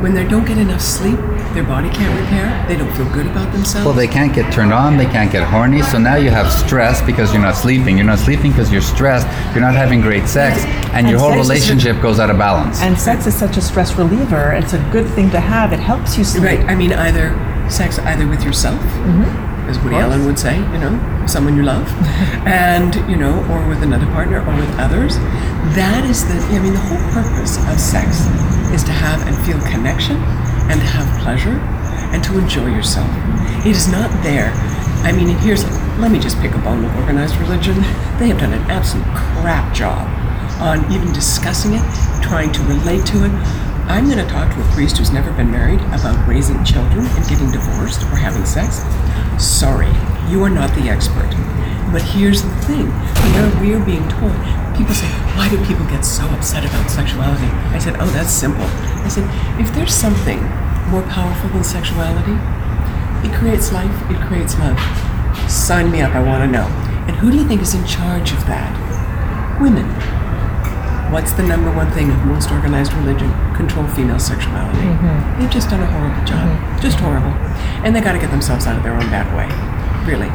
[0.02, 1.18] when they don't get enough sleep,
[1.54, 3.86] their body can't repair, they don't feel good about themselves.
[3.86, 7.02] Well, they can't get turned on, they can't get horny, so now you have stress
[7.02, 7.98] because you're not sleeping.
[7.98, 11.42] You're not sleeping because you're stressed, you're not having great sex, and your whole sex
[11.42, 12.82] is- relationship goes out of balance.
[12.82, 14.54] And sex is such a stress reliever.
[14.54, 15.74] It's a good thing to have.
[15.74, 16.44] It helps you sleep.
[16.44, 16.60] Right.
[16.62, 17.34] I mean, either
[17.70, 19.70] sex, either with yourself, mm-hmm.
[19.70, 21.88] as Woody Allen would say, you know, someone you love,
[22.48, 25.18] and you know, or with another partner, or with others.
[25.76, 26.40] That is the.
[26.56, 28.24] I mean, the whole purpose of sex
[28.72, 30.16] is to have and feel connection,
[30.72, 31.60] and to have pleasure,
[32.16, 33.10] and to enjoy yourself.
[33.66, 34.52] It is not there.
[35.04, 35.64] I mean, here's.
[36.00, 37.76] Let me just pick a bone with organized religion.
[38.20, 40.08] They have done an absolute crap job
[40.62, 41.84] on even discussing it,
[42.24, 43.32] trying to relate to it.
[43.92, 47.28] I'm going to talk to a priest who's never been married about raising children and
[47.28, 48.80] getting divorced or having sex.
[49.44, 49.92] Sorry,
[50.30, 51.30] you are not the expert.
[51.92, 54.69] But here's the thing we are, we are being told.
[54.80, 57.52] People say, why do people get so upset about sexuality?
[57.76, 58.64] I said, oh, that's simple.
[59.04, 59.28] I said,
[59.60, 60.40] if there's something
[60.88, 62.40] more powerful than sexuality,
[63.28, 64.80] it creates life, it creates love.
[65.52, 66.64] Sign me up, I want to know.
[67.12, 68.72] And who do you think is in charge of that?
[69.60, 69.84] Women.
[71.12, 73.30] What's the number one thing of most organized religion?
[73.56, 74.80] Control female sexuality.
[74.80, 75.42] Mm-hmm.
[75.42, 76.48] They've just done a horrible job.
[76.48, 76.80] Mm-hmm.
[76.80, 77.36] Just horrible.
[77.84, 79.52] And they got to get themselves out of their own bad way.
[80.08, 80.32] Really.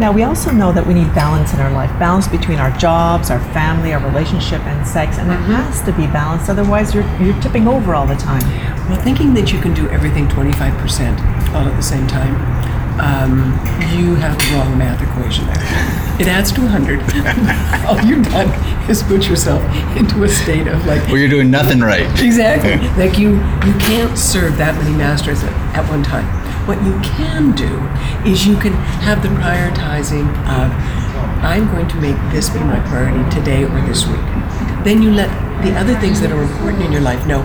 [0.00, 3.30] Now, we also know that we need balance in our life balance between our jobs,
[3.30, 5.18] our family, our relationship, and sex.
[5.18, 8.40] And it has to be balanced, otherwise, you're, you're tipping over all the time.
[8.88, 12.34] Well, thinking that you can do everything 25% all at the same time,
[12.98, 13.52] um,
[13.94, 16.18] you have the wrong math equation there.
[16.18, 17.00] It adds to 100.
[17.84, 18.48] all you've done
[18.88, 19.62] is put yourself
[19.98, 22.08] into a state of like, Well, you're doing nothing right.
[22.22, 22.88] Exactly.
[22.96, 26.39] like you, you can't serve that many masters at, at one time.
[26.66, 27.80] What you can do
[28.28, 30.70] is you can have the prioritizing of,
[31.42, 34.20] I'm going to make this be my priority today or this week.
[34.84, 35.28] Then you let
[35.62, 37.42] the other things that are important in your life know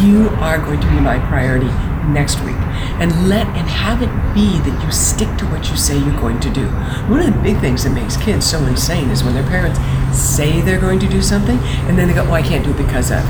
[0.00, 1.68] you are going to be my priority
[2.08, 2.56] next week.
[3.00, 6.40] And let and have it be that you stick to what you say you're going
[6.40, 6.66] to do.
[7.08, 9.78] One of the big things that makes kids so insane is when their parents
[10.16, 12.76] say they're going to do something and then they go, Oh, I can't do it
[12.76, 13.22] because of.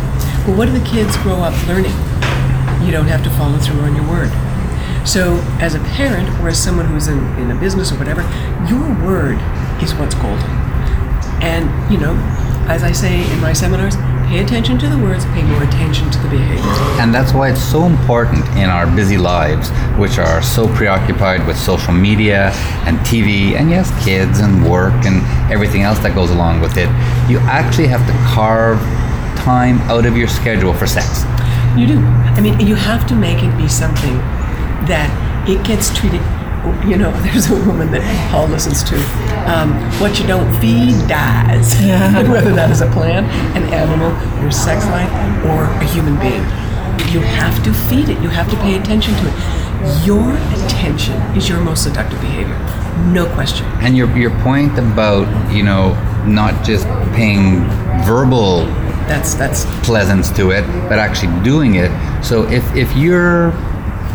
[0.47, 1.95] Well, what do the kids grow up learning?
[2.85, 4.31] You don't have to follow through on your word.
[5.09, 8.21] So, as a parent or as someone who's in, in a business or whatever,
[8.69, 9.39] your word
[9.83, 10.51] is what's golden.
[11.41, 12.15] And, you know,
[12.69, 13.97] as I say in my seminars,
[14.29, 16.61] Pay attention to the words, pay more attention to the behavior.
[17.01, 21.57] And that's why it's so important in our busy lives, which are so preoccupied with
[21.57, 22.51] social media
[22.85, 26.91] and TV, and yes, kids and work and everything else that goes along with it.
[27.31, 28.79] You actually have to carve
[29.39, 31.25] time out of your schedule for sex.
[31.75, 31.99] You do.
[31.99, 34.21] I mean, you have to make it be something
[34.87, 35.11] that
[35.49, 36.21] it gets treated.
[36.87, 38.97] You know, there's a woman that Paul listens to.
[39.49, 41.75] Um, what you don't feed dies.
[42.29, 44.11] Whether that is a plant, an animal,
[44.43, 45.11] your sex life,
[45.47, 46.45] or a human being.
[47.13, 48.21] You have to feed it.
[48.21, 50.05] You have to pay attention to it.
[50.05, 50.37] Your
[50.67, 52.59] attention is your most seductive behavior.
[53.13, 53.65] No question.
[53.81, 55.95] And your your point about you know
[56.27, 57.65] not just paying
[58.05, 58.67] verbal
[59.09, 61.91] That's that's pleasance to it, but actually doing it.
[62.23, 63.53] So if if your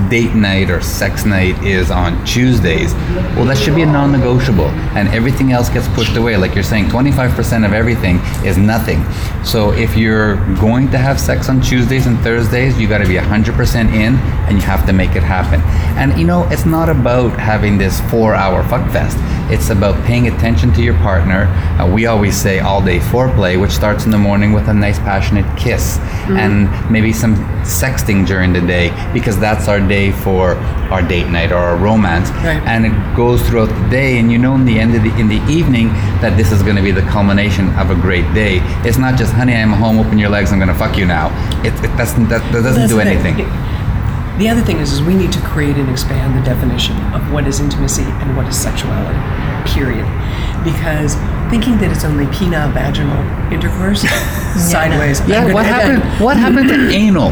[0.10, 2.94] date night or sex night is on Tuesdays,
[3.36, 6.38] well, that should be a non-negotiable, and everything else gets pushed away.
[6.38, 9.04] Like you're saying, 25% of everything is nothing.
[9.44, 13.16] So if you're going to have sex on Tuesdays and Thursdays, you got to be
[13.16, 15.62] 100% in, and you have to make it happen.
[15.98, 19.18] And you know, it's not about having this four-hour fuck fest.
[19.52, 21.46] It's about paying attention to your partner.
[21.80, 25.46] Uh, we always say all-day foreplay, which starts in the morning with a nice passionate
[25.58, 25.98] kiss,
[26.30, 30.56] and maybe some sexting during the day, because that's our day for
[30.92, 32.30] our date night or our romance.
[32.30, 32.62] Right.
[32.66, 35.28] And it goes throughout the day, and you know in the end of the in
[35.28, 35.88] the evening
[36.22, 38.60] that this is going to be the culmination of a great day.
[38.88, 40.00] It's not just, honey, I'm home.
[40.00, 40.52] Open your legs.
[40.52, 41.28] I'm going to fuck you now.
[41.64, 43.36] It, it that's, that, that doesn't That's do anything.
[43.36, 43.73] thing.
[44.34, 44.40] Anything.
[44.40, 47.48] The other thing is, is we need to create and expand the definition of what
[47.48, 49.20] is intimacy and what is sexuality,
[49.70, 50.06] period.
[50.64, 51.16] Because
[51.50, 53.20] thinking that it's only penile vaginal
[53.52, 54.02] intercourse,
[54.72, 55.20] sideways.
[55.28, 56.02] Yeah, gonna- what happened?
[56.04, 57.30] gonna- What happened to anal?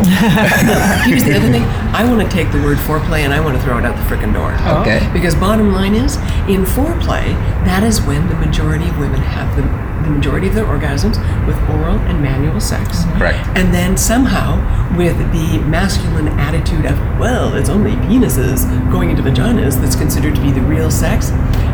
[1.07, 1.63] Here's the other thing.
[1.95, 4.03] I want to take the word foreplay and I want to throw it out the
[4.03, 4.53] frickin' door.
[4.59, 4.81] Oh.
[4.81, 5.09] Okay.
[5.13, 7.33] Because bottom line is, in foreplay,
[7.65, 9.63] that is when the majority of women have the,
[10.07, 12.99] the majority of their orgasms with oral and manual sex.
[13.03, 13.17] Mm-hmm.
[13.17, 13.47] Correct.
[13.57, 14.59] And then somehow,
[14.97, 20.41] with the masculine attitude of, well, it's only penises going into vaginas that's considered to
[20.41, 21.31] be the real sex,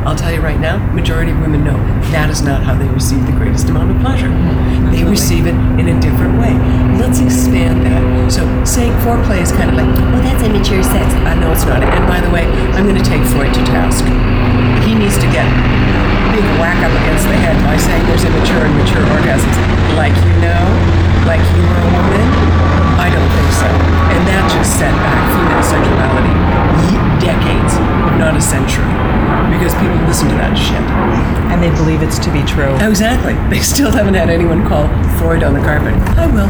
[0.08, 1.75] I'll tell you right now, majority of women know
[2.15, 4.32] that is not how they receive the greatest amount of pleasure.
[4.91, 6.56] They receive it in a different way.
[6.95, 7.99] Let's expand that.
[8.32, 11.12] So saying foreplay is kind of like, oh, that's immature sex.
[11.27, 11.84] I know it's not.
[11.84, 14.06] And by the way, I'm going to take Freud to task.
[14.88, 16.01] He needs to get a
[16.32, 19.58] big whack up against the head by saying there's immature and mature orgasms.
[19.99, 20.63] Like you know,
[21.27, 22.87] like you were a woman.
[22.97, 23.69] I don't think so.
[24.13, 26.33] And that just set back female sexuality
[27.21, 28.89] decades, if not a century,
[29.53, 30.81] because people listen to that shit.
[31.51, 32.73] And they believe it's to be true.
[32.81, 33.33] Oh, exactly.
[33.49, 35.93] They still haven't had anyone call Freud on the carpet.
[36.17, 36.49] I will.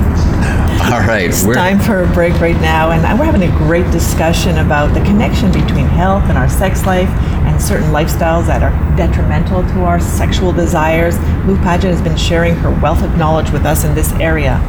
[0.88, 4.60] All right, It's time for a break right now, and we're having a great discussion
[4.60, 7.10] about the connection between health and our sex life
[7.44, 11.18] and certain lifestyles that are detrimental to our sexual desires.
[11.46, 14.62] Lou Paget has been sharing her wealth of knowledge with us in this area.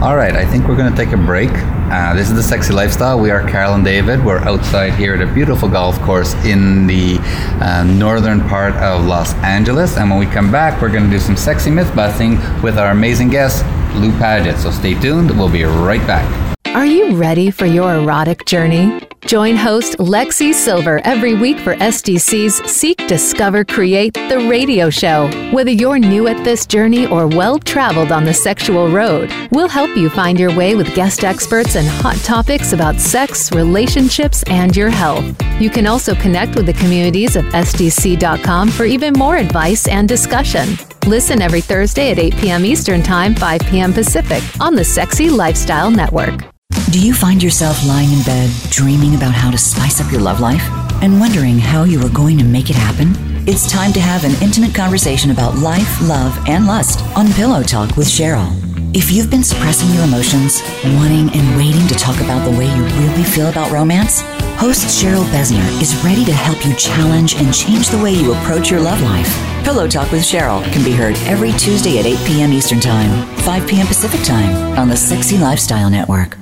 [0.00, 1.50] All right, I think we're going to take a break.
[1.50, 3.18] Uh, this is the Sexy Lifestyle.
[3.18, 4.24] We are Carol and David.
[4.24, 7.16] We're outside here at a beautiful golf course in the
[7.60, 9.96] uh, northern part of Los Angeles.
[9.96, 12.92] And when we come back, we're going to do some sexy myth busting with our
[12.92, 13.64] amazing guest,
[13.96, 14.58] Lou Paget.
[14.58, 15.36] So stay tuned.
[15.36, 16.56] We'll be right back.
[16.76, 19.00] Are you ready for your erotic journey?
[19.28, 25.28] Join host Lexi Silver every week for SDC's Seek, Discover, Create, the radio show.
[25.52, 29.94] Whether you're new at this journey or well traveled on the sexual road, we'll help
[29.98, 34.88] you find your way with guest experts and hot topics about sex, relationships, and your
[34.88, 35.26] health.
[35.60, 40.70] You can also connect with the communities of SDC.com for even more advice and discussion.
[41.06, 42.64] Listen every Thursday at 8 p.m.
[42.64, 43.92] Eastern Time, 5 p.m.
[43.92, 46.46] Pacific on the Sexy Lifestyle Network.
[46.90, 50.40] Do you find yourself lying in bed dreaming about how to spice up your love
[50.40, 50.62] life
[51.02, 53.12] and wondering how you are going to make it happen?
[53.46, 57.98] It's time to have an intimate conversation about life, love, and lust on Pillow Talk
[57.98, 58.48] with Cheryl.
[58.96, 60.62] If you've been suppressing your emotions,
[60.96, 64.22] wanting and waiting to talk about the way you really feel about romance,
[64.56, 68.70] host Cheryl Besner is ready to help you challenge and change the way you approach
[68.70, 69.28] your love life.
[69.62, 72.52] Pillow Talk with Cheryl can be heard every Tuesday at 8 p.m.
[72.54, 73.86] Eastern Time, 5 p.m.
[73.86, 76.38] Pacific Time on the Sexy Lifestyle Network.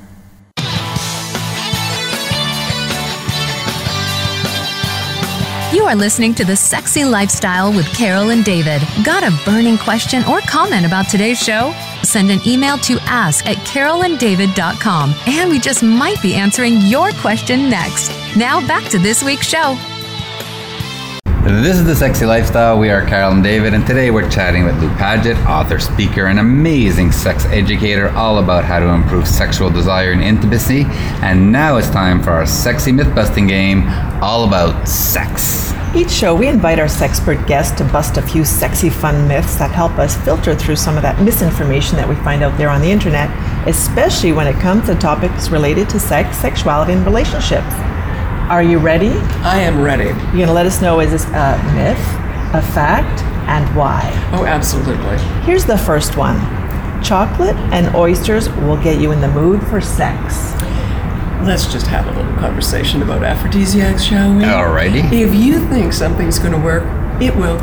[5.77, 8.81] You are listening to The Sexy Lifestyle with Carol and David.
[9.05, 11.75] Got a burning question or comment about today's show?
[12.03, 17.69] Send an email to ask at carolanddavid.com and we just might be answering your question
[17.69, 18.11] next.
[18.39, 19.77] Now back to this week's show.
[21.47, 22.77] This is the Sexy Lifestyle.
[22.77, 26.41] We are Carol and David, and today we're chatting with Lou Paget, author, speaker, and
[26.41, 30.87] amazing sex educator, all about how to improve sexual desire and intimacy.
[31.23, 33.87] And now it's time for our sexy myth busting game,
[34.21, 35.73] all about sex.
[35.95, 39.71] Each show, we invite our sexpert guests to bust a few sexy, fun myths that
[39.71, 42.91] help us filter through some of that misinformation that we find out there on the
[42.91, 43.31] internet,
[43.69, 47.96] especially when it comes to topics related to sex, sexuality, and relationships.
[48.49, 49.09] Are you ready?
[49.43, 50.05] I am ready.
[50.05, 51.99] You're going to let us know is this a myth,
[52.55, 54.09] a fact, and why?
[54.33, 55.19] Oh, absolutely.
[55.45, 56.37] Here's the first one
[57.03, 60.53] chocolate and oysters will get you in the mood for sex.
[61.43, 64.45] Let's just have a little conversation about aphrodisiacs, shall we?
[64.45, 65.13] Alrighty.
[65.13, 66.85] If you think something's going to work,
[67.21, 67.59] it will.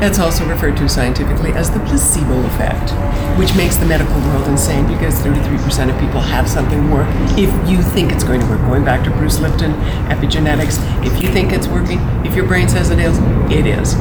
[0.00, 2.90] That's also referred to scientifically as the placebo effect,
[3.38, 7.82] which makes the medical world insane because 33% of people have something work if you
[7.82, 8.60] think it's going to work.
[8.62, 9.72] Going back to Bruce Lipton,
[10.08, 13.18] epigenetics, if you think it's working, if your brain says it is,
[13.52, 13.94] it is.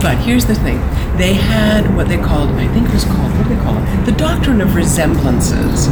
[0.00, 0.78] But here's the thing
[1.18, 4.06] they had what they called, I think it was called, what do they call it?
[4.06, 5.88] The doctrine of resemblances.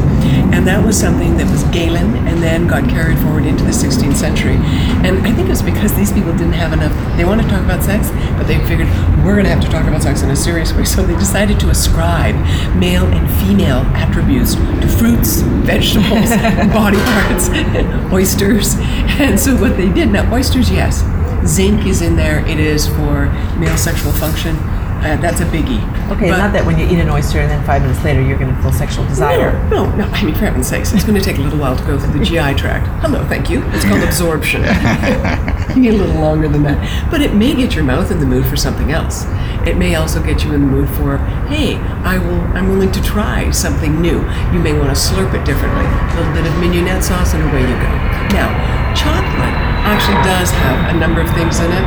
[0.55, 4.15] And that was something that was Galen and then got carried forward into the 16th
[4.15, 4.55] century.
[5.03, 7.65] And I think it was because these people didn't have enough, they wanted to talk
[7.65, 8.87] about sex, but they figured
[9.25, 10.85] we're going to have to talk about sex in a serious way.
[10.99, 12.35] So they decided to ascribe
[12.77, 16.31] male and female attributes to fruits, vegetables,
[16.73, 17.49] body parts,
[18.13, 18.75] oysters.
[19.21, 21.05] And so what they did, now oysters, yes,
[21.47, 22.45] zinc is in there.
[22.47, 23.27] It is for
[23.59, 24.57] male sexual function.
[24.99, 25.81] Uh, that's a biggie.
[26.11, 28.39] Okay, But- not that when you eat an oyster and then five minutes later you're
[28.39, 29.53] going to feel sexual desire.
[29.71, 30.05] no, no, no.
[30.13, 32.19] I mean, for heaven's sakes, it's going to take a little while to go through
[32.19, 32.87] the GI tract.
[33.03, 33.63] Hello, thank you.
[33.69, 34.63] It's called absorption.
[35.75, 37.11] you need a little longer than that.
[37.11, 39.25] But it may get your mouth in the mood for something else.
[39.67, 41.19] It may also get you in the mood for,
[41.49, 42.41] hey, I will.
[42.57, 44.19] I'm willing to try something new.
[44.53, 45.85] You may want to slurp it differently.
[45.85, 47.91] A little bit of mignonette sauce, and away you go.
[48.35, 48.49] Now,
[48.95, 49.55] chocolate
[49.87, 51.85] actually does have a number of things in it.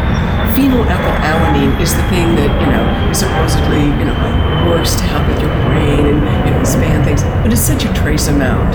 [0.55, 4.15] Phenylethylalanine is the thing that you know is supposedly you know
[4.69, 7.93] works to help with your brain and you know expand things, but it's such a
[7.93, 8.71] trace amount.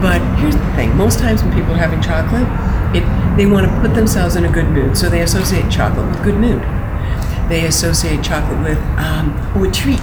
[0.00, 2.46] But here's the thing: most times when people are having chocolate,
[2.94, 3.04] it
[3.36, 6.36] they want to put themselves in a good mood, so they associate chocolate with good
[6.36, 6.62] mood.
[7.48, 10.00] They associate chocolate with um, oh, a treat,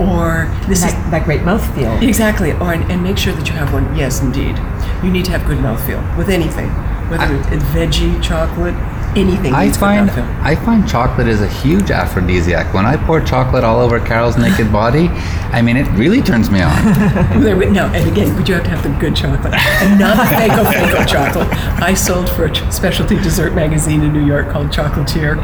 [0.00, 2.02] or this is That, that great mouthfeel.
[2.02, 3.94] Exactly, or and, and make sure that you have one.
[3.96, 4.56] Yes, indeed,
[5.02, 6.70] you need to have good mouthfeel with anything,
[7.10, 8.74] whether it's veggie, chocolate,
[9.16, 9.52] anything.
[9.54, 10.10] I find.
[10.10, 12.72] I find chocolate is a huge aphrodisiac.
[12.74, 15.08] When I pour chocolate all over Carol's naked body,
[15.52, 16.74] I mean it really turns me on.
[17.74, 20.64] No, and again, but you have to have the good chocolate, and not the fako
[20.64, 21.48] fako chocolate.
[21.82, 25.36] I sold for a specialty dessert magazine in New York called Chocolatier,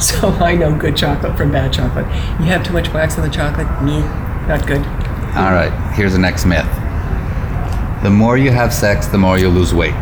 [0.00, 2.06] so I know good chocolate from bad chocolate.
[2.40, 4.00] You have too much wax in the chocolate, meh,
[4.48, 4.80] not good.
[5.36, 6.66] all right, here's the next myth.
[8.02, 9.94] The more you have sex, the more you lose weight.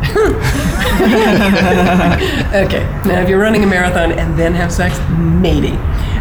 [2.50, 5.70] Okay, now if you're running a marathon and then have sex, maybe.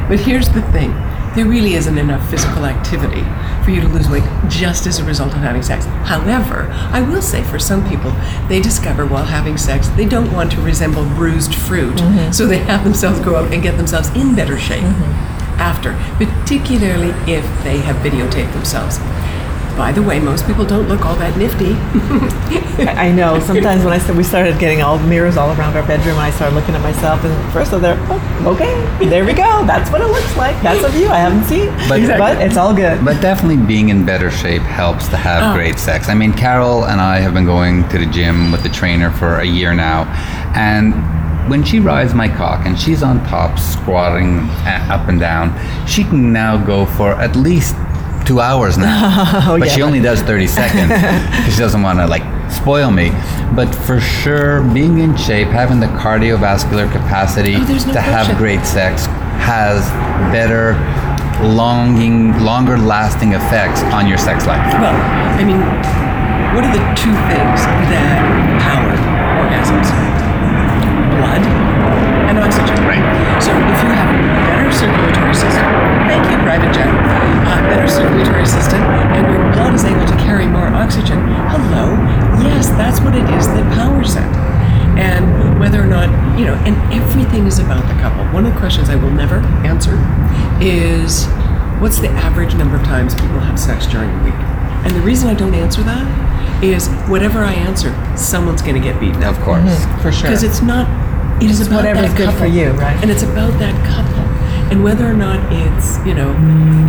[0.07, 0.93] But here's the thing
[1.35, 3.23] there really isn't enough physical activity
[3.63, 5.85] for you to lose weight just as a result of having sex.
[6.03, 8.11] However, I will say for some people,
[8.47, 12.31] they discover while having sex they don't want to resemble bruised fruit, mm-hmm.
[12.31, 15.59] so they have themselves go out and get themselves in better shape mm-hmm.
[15.59, 18.97] after, particularly if they have videotaped themselves.
[19.79, 21.71] By the way, most people don't look all that nifty.
[22.85, 23.39] I I know.
[23.51, 26.53] Sometimes when I said we started getting all mirrors all around our bedroom, I started
[26.53, 28.75] looking at myself, and first of all, oh, okay,
[29.07, 29.63] there we go.
[29.65, 30.61] That's what it looks like.
[30.61, 33.05] That's a view I haven't seen, But- but it's all good.
[33.05, 35.53] But definitely being in better shape helps to have Oh.
[35.57, 36.09] great sex.
[36.09, 39.37] I mean, Carol and I have been going to the gym with the trainer for
[39.39, 40.03] a year now,
[40.55, 40.93] and
[41.49, 45.55] when she rides my cock and she's on top squatting uh, up and down,
[45.87, 47.75] she can now go for at least
[48.29, 49.25] two hours now.
[49.49, 52.21] Oh, but yeah, she only does 30 seconds because she doesn't want to like
[52.51, 53.09] spoil me.
[53.55, 58.63] But for sure, being in shape, having the cardiovascular capacity Oh, no to have great
[58.65, 59.07] sex
[59.41, 59.89] has
[60.31, 60.77] better
[61.41, 64.93] longing longer lasting effects on your sex life Well,
[65.39, 65.61] I mean,
[66.53, 67.59] what are the two things
[67.89, 68.21] that
[68.61, 68.93] power
[69.41, 69.89] orgasms?
[71.17, 71.41] Blood
[72.29, 72.77] and oxygen.
[72.85, 73.01] Right.
[73.41, 74.18] So if you have
[74.79, 75.67] circulatory system,
[76.07, 80.47] thank you, private jet, uh, better circulatory system, and your blood is able to carry
[80.47, 81.19] more oxygen,
[81.51, 81.99] hello,
[82.47, 84.31] yes, that's what it is that powers it.
[84.95, 86.07] And whether or not,
[86.39, 88.23] you know, and everything is about the couple.
[88.33, 89.95] One of the questions I will never answer
[90.61, 91.27] is
[91.79, 94.39] what's the average number of times people have sex during a week?
[94.83, 98.99] And the reason I don't answer that is whatever I answer, someone's going to get
[98.99, 100.29] beaten of course for sure.
[100.29, 100.87] because it's not
[101.41, 103.01] it is about whatever's that good for you, right?
[103.01, 104.19] and it's about that couple
[104.71, 106.29] and whether or not it's you know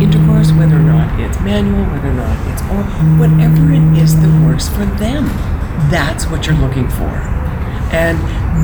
[0.01, 2.83] intercourse whether or not it's manual whether or not it's or
[3.19, 5.25] whatever it is that works for them
[5.89, 7.09] that's what you're looking for
[7.93, 8.17] and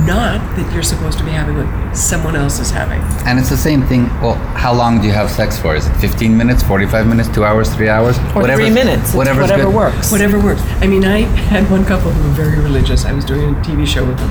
[0.07, 3.57] not that you're supposed to be having what someone else is having and it's the
[3.57, 7.07] same thing well how long do you have sex for is it 15 minutes 45
[7.07, 9.13] minutes 2 hours 3 hours Or Whatever's- three minutes.
[9.13, 9.73] Whatever good.
[9.73, 10.11] works.
[10.11, 10.61] Whatever works.
[10.81, 13.03] I mean, I had one couple who were very religious.
[13.05, 14.29] I was doing a TV show with them,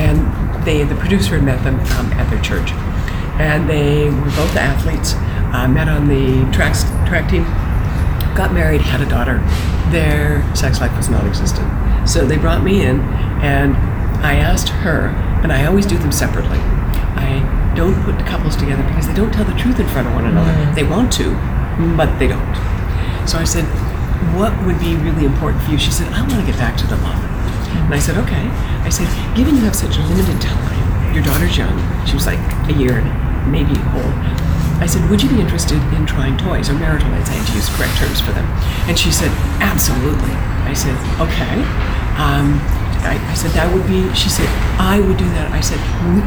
[0.00, 2.70] and they the producer had met them um, at their church,
[3.38, 5.14] and they were both athletes.
[5.54, 6.74] Uh, met on the track
[7.06, 7.44] track team,
[8.34, 9.38] got married, had a daughter.
[9.90, 11.68] Their sex life was non-existent.
[12.08, 13.00] So they brought me in,
[13.40, 13.76] and
[14.24, 15.08] I asked her,
[15.42, 16.58] and I always do them separately.
[16.58, 20.26] I don't put couples together because they don't tell the truth in front of one
[20.26, 20.52] another.
[20.74, 21.30] They want to,
[21.96, 22.54] but they don't.
[23.28, 23.64] So I said,
[24.34, 25.78] What would be really important for you?
[25.78, 27.22] She said, I want to get back to the love.
[27.86, 28.48] And I said, Okay.
[28.82, 32.72] I said, Given you have such limited time, your daughter's young, she was like a
[32.72, 34.14] year and maybe old.
[34.82, 37.30] I said, Would you be interested in trying toys or marital aids?
[37.30, 38.44] I had to use correct terms for them.
[38.90, 39.30] And she said,
[39.62, 40.34] Absolutely.
[40.66, 41.56] I said, Okay.
[42.18, 42.58] Um,
[43.06, 44.48] I, I said, That would be, she said,
[44.80, 45.52] I would do that.
[45.52, 45.78] I said,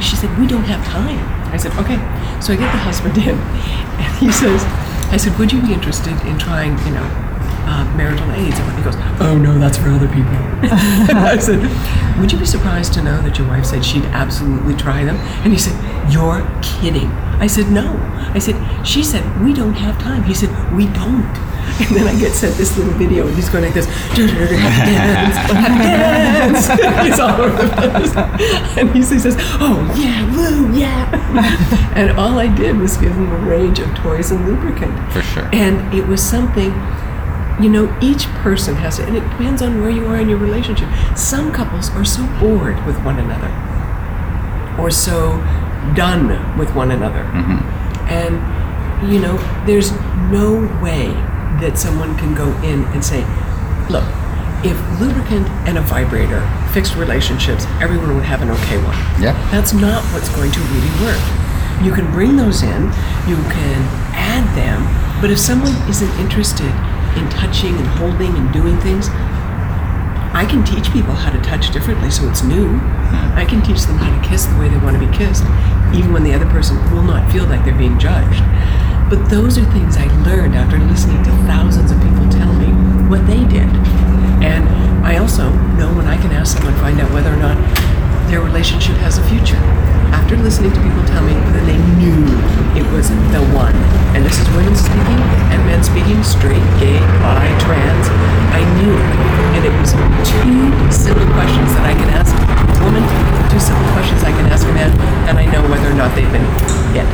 [0.01, 1.19] She said, We don't have time.
[1.51, 1.99] I said, Okay.
[2.39, 4.63] So I get the husband in, and he says,
[5.11, 7.07] I said, Would you be interested in trying, you know,
[7.67, 8.57] uh, marital aids?
[8.57, 10.31] And he goes, Oh, no, that's for other people.
[11.15, 11.59] I said,
[12.19, 15.17] Would you be surprised to know that your wife said she'd absolutely try them?
[15.43, 15.75] And he said,
[16.11, 17.11] You're kidding.
[17.39, 17.95] I said, No.
[18.33, 18.55] I said,
[18.85, 20.23] She said, We don't have time.
[20.23, 21.27] He said, We don't.
[21.77, 26.67] And then I get sent this little video, and he's going like this, dance, dance.
[27.05, 28.15] He's all over the place.
[28.77, 31.93] And he says, Oh, yeah, woo, yeah.
[31.93, 35.11] And all I did was give him a range of toys and lubricant.
[35.11, 35.49] For sure.
[35.53, 36.71] And it was something,
[37.59, 40.37] you know, each person has it, and it depends on where you are in your
[40.37, 40.89] relationship.
[41.17, 43.49] Some couples are so bored with one another
[44.79, 45.37] or so
[45.95, 47.23] done with one another.
[47.23, 47.57] Mm-hmm.
[48.09, 49.91] And, you know, there's
[50.31, 51.07] no way
[51.61, 53.21] that someone can go in and say,
[53.89, 54.05] look,
[54.63, 56.41] if lubricant and a vibrator
[56.73, 58.97] fixed relationships, everyone would have an okay one.
[59.21, 59.33] Yeah.
[59.49, 61.21] That's not what's going to really work.
[61.83, 62.85] You can bring those in,
[63.29, 63.81] you can
[64.13, 64.81] add them,
[65.21, 66.71] but if someone isn't interested
[67.17, 69.09] in touching and holding and doing things,
[70.37, 72.67] I can teach people how to touch differently so it's new.
[72.77, 73.37] Hmm.
[73.37, 75.43] I can teach them how to kiss the way they want to be kissed,
[75.97, 78.43] even when the other person will not feel like they're being judged.
[79.09, 82.69] But those are things I learned after listening to thousands of people tell me
[83.09, 83.71] what they did.
[84.43, 84.67] And
[85.01, 85.49] I also
[85.79, 87.57] know when I can ask someone find out whether or not
[88.29, 89.59] their relationship has a future.
[90.11, 92.19] After listening to people tell me that they knew
[92.75, 93.75] it was the one,
[94.13, 95.16] and this is women speaking
[95.97, 98.07] and men speaking, straight, gay, bi, trans,
[98.53, 99.17] I knew it.
[99.57, 99.91] And it was
[100.29, 103.03] two simple questions that I can ask a woman,
[103.49, 104.91] two simple questions I can ask a man,
[105.29, 106.45] and I know whether or not they've been
[106.93, 107.05] hit.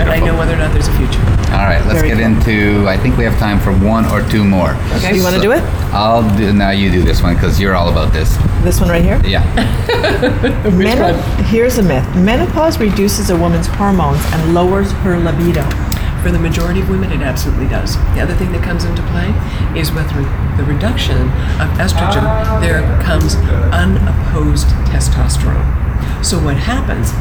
[0.00, 1.20] And I know whether or not there's a future.
[1.52, 2.26] All right, let's Very get cool.
[2.26, 2.88] into.
[2.88, 4.70] I think we have time for one or two more.
[4.96, 5.14] Okay.
[5.16, 5.62] You wanna do it?
[5.92, 6.52] I'll do.
[6.52, 8.36] Now you do this one because you're all about this.
[8.64, 9.20] This one right here?
[9.24, 9.44] Yeah.
[10.76, 11.14] Meno-
[11.44, 12.04] Here's a myth.
[12.16, 15.62] Menopause reduces a woman's hormones and lowers her libido.
[16.22, 17.96] For the majority of women, it absolutely does.
[18.14, 19.30] The other thing that comes into play
[19.78, 20.08] is with
[20.56, 21.18] the reduction
[21.62, 22.24] of estrogen,
[22.60, 23.36] there comes
[23.72, 25.64] unopposed testosterone.
[26.24, 27.14] So what happens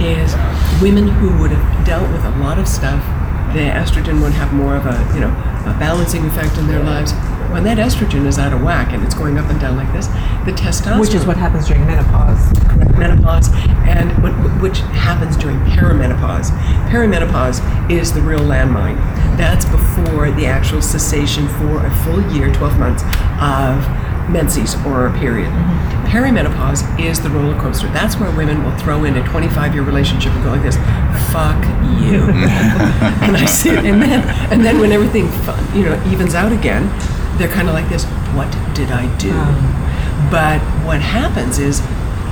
[0.00, 0.32] is
[0.80, 3.04] women who would have dealt with a lot of stuff,
[3.52, 5.32] the estrogen would have more of a, you know,
[5.68, 7.12] a balancing effect in their lives.
[7.50, 10.06] When that estrogen is out of whack and it's going up and down like this,
[10.46, 12.52] the testosterone Which is what happens during menopause.
[12.68, 13.48] correct menopause
[13.90, 14.32] and what,
[14.62, 16.50] which happens during perimenopause.
[16.88, 17.58] Perimenopause
[17.90, 18.96] is the real landmine.
[19.36, 23.02] That's before the actual cessation for a full year, 12 months
[23.40, 23.82] of
[24.30, 25.48] menses or a period.
[25.48, 26.06] Mm-hmm.
[26.06, 27.88] Perimenopause is the roller coaster.
[27.88, 30.76] That's where women will throw in a 25 year relationship and go like this,
[31.32, 31.60] fuck
[32.02, 32.22] you.
[33.26, 34.22] and I see, and then,
[34.52, 35.26] and then when everything,
[35.76, 36.88] you know, evens out again,
[37.40, 38.04] they're kind of like this,
[38.36, 39.32] what did I do?
[39.32, 41.80] Um, but what happens is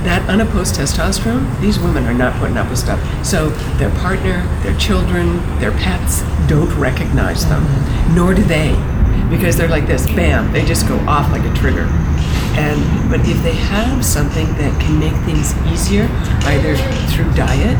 [0.04, 3.00] that unopposed testosterone, these women are not putting up with stuff.
[3.24, 3.48] So
[3.80, 8.14] their partner, their children, their pets don't recognize them, mm-hmm.
[8.14, 8.76] nor do they,
[9.30, 11.88] because they're like this, bam, they just go off like a trigger.
[12.60, 16.04] And but if they have something that can make things easier,
[16.44, 16.76] either
[17.08, 17.78] through diet,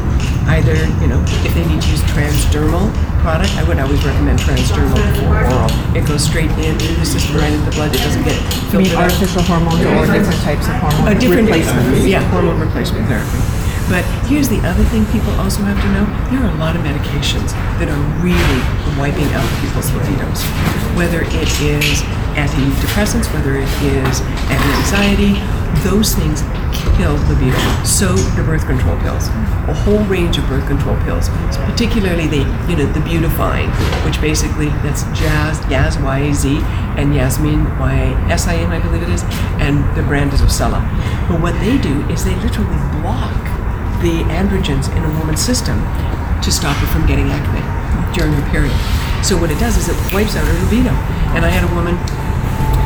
[0.48, 2.88] either you know, if they need to use transdermal
[3.20, 5.70] product, I would always recommend transdermal before oral.
[5.96, 7.94] It goes straight into the system, right into the blood.
[7.94, 9.10] It doesn't get I mean, filtered out.
[9.10, 12.06] artificial hormones or different types of hormone A different replacements.
[12.06, 13.40] Yeah, hormone replacement therapy.
[13.88, 16.84] But here's the other thing people also have to know: there are a lot of
[16.84, 18.60] medications that are really
[19.00, 20.44] wiping out people's libidos.
[20.92, 22.04] Whether it is
[22.36, 24.20] antidepressants, whether it is
[24.52, 25.40] anti-anxiety,
[25.88, 26.44] those things
[26.96, 27.58] kill libido.
[27.84, 29.28] So do birth control pills.
[29.68, 31.28] A whole range of birth control pills,
[31.66, 33.70] particularly the you know the beautifying,
[34.04, 36.58] which basically that's Jazz, Yaz Y A Z,
[36.96, 37.94] and Yasmin Y
[38.30, 39.22] S I M I believe it is,
[39.58, 40.80] and the brand is Ocella.
[41.28, 43.36] But what they do is they literally block
[44.02, 45.78] the androgens in a woman's system
[46.42, 47.60] to stop her from getting acne
[48.14, 48.74] during her period.
[49.26, 50.94] So what it does is it wipes out her libido.
[51.34, 51.98] And I had a woman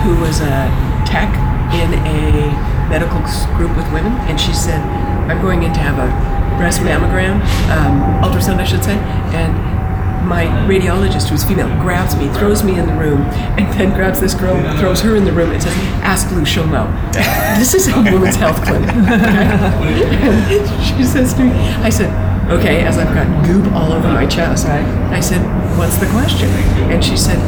[0.03, 0.67] who was a
[1.05, 1.29] tech
[1.77, 3.25] in a medical
[3.57, 4.79] group with women, and she said,
[5.33, 6.13] I'm going in to have a
[6.61, 7.41] breast mammogram,
[7.73, 8.97] um, ultrasound, I should say,
[9.33, 9.73] and
[10.29, 13.23] my radiologist, who's female, grabs me, throws me in the room,
[13.59, 15.75] and then grabs this girl, throws her in the room, and says,
[16.05, 16.87] "Ask Lou, she'll know."
[17.59, 18.89] this is a women's health clinic.
[20.87, 21.51] she says to me,
[21.83, 22.11] "I said."
[22.51, 25.43] Okay, as I've got goop all over my chest, I said,
[25.77, 26.49] "What's the question?"
[26.93, 27.39] And she said,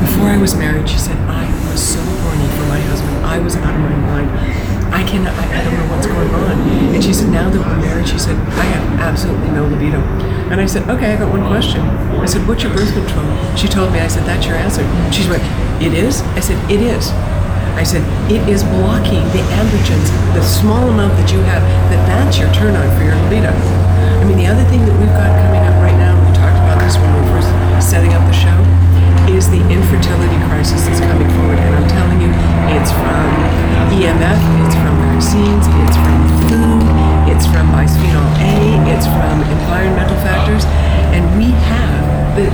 [0.00, 3.16] "Before I was married, she said I was so horny for my husband.
[3.24, 4.65] I was out of my mind.
[4.96, 5.36] I cannot.
[5.36, 6.56] I, I don't know what's going on."
[6.96, 10.00] And she said, "Now that we're married, she said I have absolutely no libido."
[10.48, 11.82] And I said, "Okay, I got one question."
[12.16, 13.28] I said, "What's your birth control?"
[13.60, 14.00] She told me.
[14.00, 14.80] I said, "That's your answer."
[15.12, 15.44] She went,
[15.84, 17.12] "It is." I said, "It is."
[17.76, 18.00] I said,
[18.32, 21.60] it is blocking the androgens, the small amount that you have,
[21.92, 23.52] that that's your turn on for your libido.
[23.52, 26.80] I mean, the other thing that we've got coming up right now, we talked about
[26.80, 27.52] this when we were first
[27.84, 28.24] setting up
[29.36, 31.60] is the infertility crisis that's coming forward.
[31.60, 32.32] And I'm telling you,
[32.72, 33.28] it's from
[33.92, 36.80] EMF, it's from vaccines, it's from food,
[37.28, 40.64] it's from bisphenol A, it's from environmental factors.
[41.12, 42.00] And we have
[42.32, 42.48] the,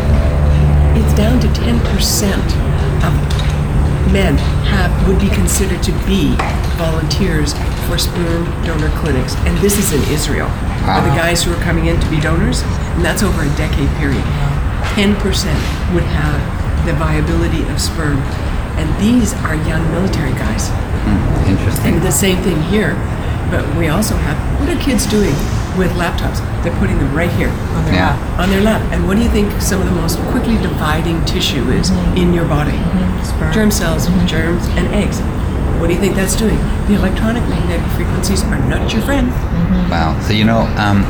[0.99, 1.79] it's down to 10%
[3.07, 3.15] of
[4.11, 6.35] men have would be considered to be
[6.75, 7.55] volunteers
[7.87, 10.49] for sperm donor clinics, and this is in Israel.
[10.83, 10.99] Wow.
[10.99, 12.63] Are the guys who are coming in to be donors,
[12.99, 14.25] and that's over a decade period.
[14.99, 15.59] Ten percent
[15.95, 18.19] would have the viability of sperm,
[18.79, 20.69] and these are young military guys.
[20.71, 21.95] Hmm, interesting.
[21.95, 22.95] And the same thing here,
[23.51, 25.35] but we also have what are kids doing
[25.77, 26.41] with laptops?
[26.63, 28.17] They're putting them right here on their Yeah.
[28.17, 28.41] lap.
[28.41, 28.83] On their lap.
[28.93, 32.17] And what do you think some of the most quickly dividing tissue is mm-hmm.
[32.17, 32.73] in your body?
[32.73, 33.53] Mm-hmm.
[33.53, 34.27] Germ cells, mm-hmm.
[34.27, 35.21] germs, and eggs.
[35.81, 36.59] What do you think that's doing?
[36.87, 39.31] The electronic magnetic frequencies are not your friend.
[39.91, 40.19] Wow.
[40.21, 41.03] So, you know, um,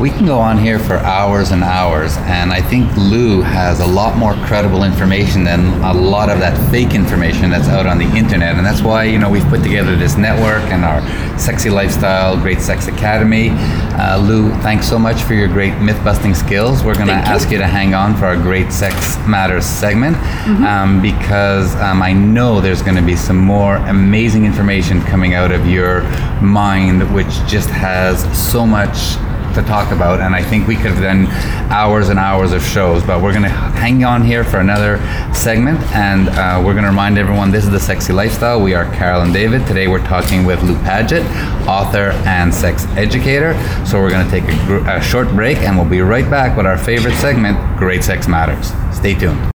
[0.00, 3.86] we can go on here for hours and hours, and I think Lou has a
[3.86, 8.06] lot more credible information than a lot of that fake information that's out on the
[8.16, 8.56] internet.
[8.56, 12.60] And that's why, you know, we've put together this network and our Sexy Lifestyle Great
[12.62, 13.50] Sex Academy.
[13.50, 16.82] Uh, Lou, thanks so much for your great myth busting skills.
[16.82, 20.16] We're going to ask you to hang on for our Great Sex Matters segment
[20.64, 25.52] um, because um, I know there's going to be some more amazing information coming out
[25.52, 26.02] of your
[26.40, 29.18] mind, which just has so much
[29.54, 30.20] to talk about.
[30.20, 31.26] And I think we could have done
[31.70, 34.98] hours and hours of shows, but we're going to hang on here for another
[35.34, 35.80] segment.
[35.92, 38.60] And uh, we're going to remind everyone this is The Sexy Lifestyle.
[38.60, 39.66] We are Carol and David.
[39.66, 41.24] Today we're talking with Lou Paget,
[41.68, 43.54] author and sex educator.
[43.86, 46.56] So we're going to take a, gr- a short break and we'll be right back
[46.56, 48.72] with our favorite segment, Great Sex Matters.
[48.96, 49.59] Stay tuned.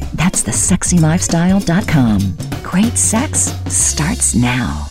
[0.13, 2.63] That's thesexylifestyle.com.
[2.63, 4.87] Great sex starts now.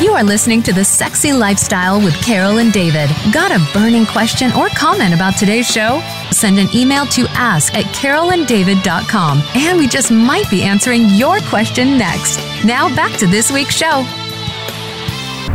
[0.00, 3.08] You are listening to The Sexy Lifestyle with Carol and David.
[3.32, 6.00] Got a burning question or comment about today's show?
[6.30, 11.96] Send an email to ask at carolanddavid.com and we just might be answering your question
[11.96, 12.38] next.
[12.64, 14.04] Now back to this week's show.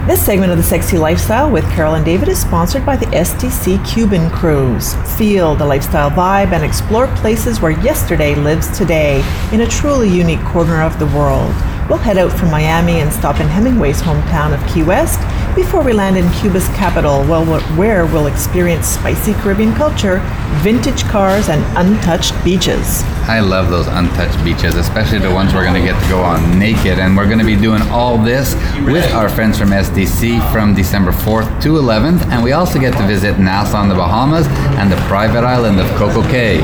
[0.09, 3.87] This segment of the Sexy Lifestyle with Carol and David is sponsored by the SDC
[3.87, 4.95] Cuban Cruise.
[5.19, 10.43] Feel the lifestyle vibe and explore places where yesterday lives today in a truly unique
[10.45, 11.53] corner of the world.
[11.89, 15.19] We'll head out from Miami and stop in Hemingway's hometown of Key West
[15.55, 20.21] before we land in Cuba's capital, where we'll experience spicy Caribbean culture,
[20.61, 23.01] vintage cars, and untouched beaches.
[23.27, 26.59] I love those untouched beaches, especially the ones we're going to get to go on
[26.59, 26.99] naked.
[26.99, 28.53] And we're going to be doing all this
[28.85, 32.23] with our friends from SDC from December 4th to 11th.
[32.27, 34.45] And we also get to visit Nassau in the Bahamas
[34.77, 36.59] and the private island of Coco Cay.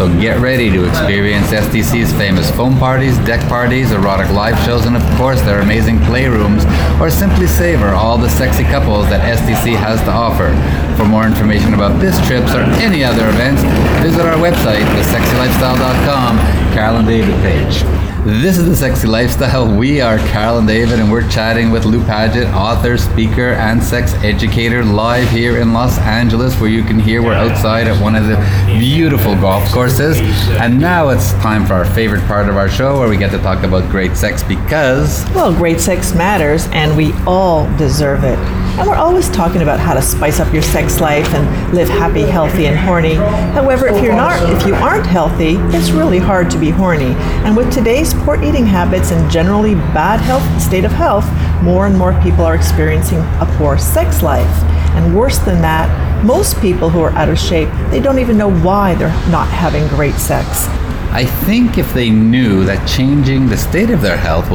[0.00, 4.96] So get ready to experience SDC's famous foam parties, deck parties, erotic live shows, and
[4.96, 6.64] of course their amazing playrooms,
[6.98, 10.56] or simply savor all the sexy couples that SDC has to offer.
[10.96, 13.60] For more information about this trips or any other events,
[14.02, 16.38] visit our website, thesexylifestyle.com,
[16.72, 18.09] Carol and David page.
[18.24, 19.74] This is the Sexy Lifestyle.
[19.74, 24.12] We are Carol and David, and we're chatting with Lou Paget, author, speaker, and sex
[24.16, 28.26] educator, live here in Los Angeles, where you can hear we're outside at one of
[28.26, 28.36] the
[28.78, 30.20] beautiful golf courses.
[30.60, 33.38] And now it's time for our favorite part of our show, where we get to
[33.38, 35.24] talk about great sex because.
[35.34, 38.38] Well, great sex matters, and we all deserve it.
[38.78, 42.22] And we're always talking about how to spice up your sex life and live happy,
[42.22, 43.14] healthy, and horny.
[43.14, 47.14] However, if you're not, if you aren't healthy, it's really hard to be horny.
[47.44, 51.26] And with today's poor eating habits and generally bad health state of health,
[51.62, 54.46] more and more people are experiencing a poor sex life.
[54.94, 55.88] And worse than that,
[56.24, 59.86] most people who are out of shape, they don't even know why they're not having
[59.88, 60.66] great sex.
[61.12, 64.50] I think if they knew that changing the state of their health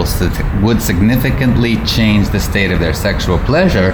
[0.63, 3.91] would significantly change the state of their sexual pleasure,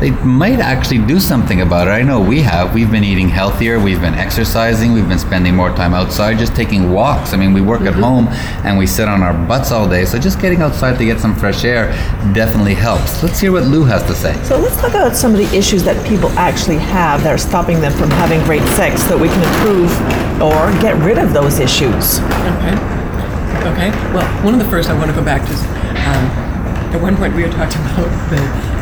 [0.00, 1.90] they might actually do something about it.
[1.90, 2.74] I know we have.
[2.74, 6.92] We've been eating healthier, we've been exercising, we've been spending more time outside, just taking
[6.92, 7.32] walks.
[7.32, 7.88] I mean, we work mm-hmm.
[7.88, 8.28] at home
[8.66, 11.34] and we sit on our butts all day, so just getting outside to get some
[11.34, 11.88] fresh air
[12.34, 13.22] definitely helps.
[13.22, 14.34] Let's hear what Lou has to say.
[14.44, 17.80] So let's talk about some of the issues that people actually have that are stopping
[17.80, 19.90] them from having great sex so that we can improve
[20.42, 22.20] or get rid of those issues.
[22.60, 22.76] Okay.
[23.72, 23.90] Okay.
[24.12, 26.24] Well, one of the first I want to go back to is um,
[26.92, 28.75] at one point we were talking about the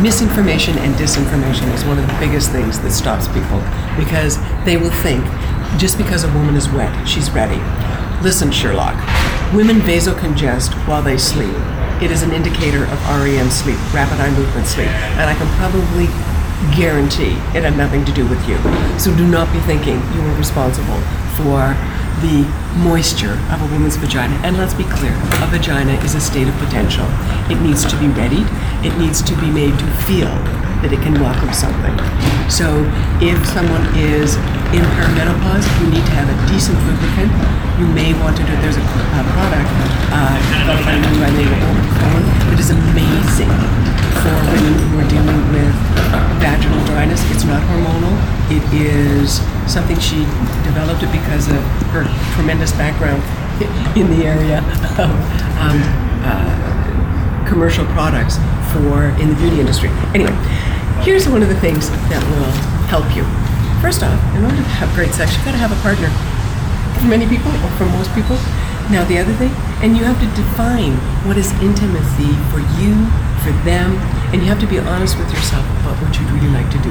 [0.00, 3.58] misinformation and disinformation is one of the biggest things that stops people
[3.98, 5.24] because they will think
[5.78, 7.60] just because a woman is wet, she's ready.
[8.22, 8.94] Listen, Sherlock,
[9.52, 11.54] women vasocongest while they sleep.
[12.00, 14.88] It is an indicator of REM sleep, rapid eye movement sleep,
[15.18, 16.06] and I can probably
[16.74, 18.56] guarantee it had nothing to do with you.
[18.98, 21.00] So do not be thinking you are responsible
[21.38, 21.74] for
[22.20, 22.46] the
[22.82, 24.34] moisture of a woman's vagina.
[24.44, 27.06] And let's be clear, a vagina is a state of potential.
[27.50, 28.46] It needs to be readied,
[28.84, 30.32] it needs to be made to feel
[30.82, 31.94] that it can welcome something.
[32.46, 32.86] So
[33.18, 34.38] if someone is
[34.70, 37.32] in perimenopause, you need to have a decent lubricant.
[37.82, 38.84] You may want to do, there's a,
[39.34, 39.70] product
[40.14, 40.38] uh,
[42.58, 43.48] is amazing
[44.20, 45.74] for women who are dealing with
[46.42, 47.22] vaginal dryness.
[47.30, 48.12] It's not hormonal.
[48.50, 50.24] It is something she
[50.64, 51.60] developed it because of
[51.92, 52.04] her
[52.34, 53.22] tremendous background
[53.96, 54.58] in the area
[54.96, 55.12] of
[55.60, 55.78] um,
[56.24, 58.36] uh, commercial products
[58.72, 59.88] for in the beauty industry.
[60.14, 60.32] Anyway,
[61.04, 62.52] here's one of the things that will
[62.88, 63.24] help you.
[63.80, 66.10] First off, in order to have great sex, you've got to have a partner.
[66.98, 68.34] For many people, or for most people.
[68.90, 69.52] Now, the other thing,
[69.84, 70.96] and you have to define
[71.28, 72.96] what is intimacy for you,
[73.44, 73.94] for them,
[74.32, 76.90] and you have to be honest with yourself about what you'd really like to do.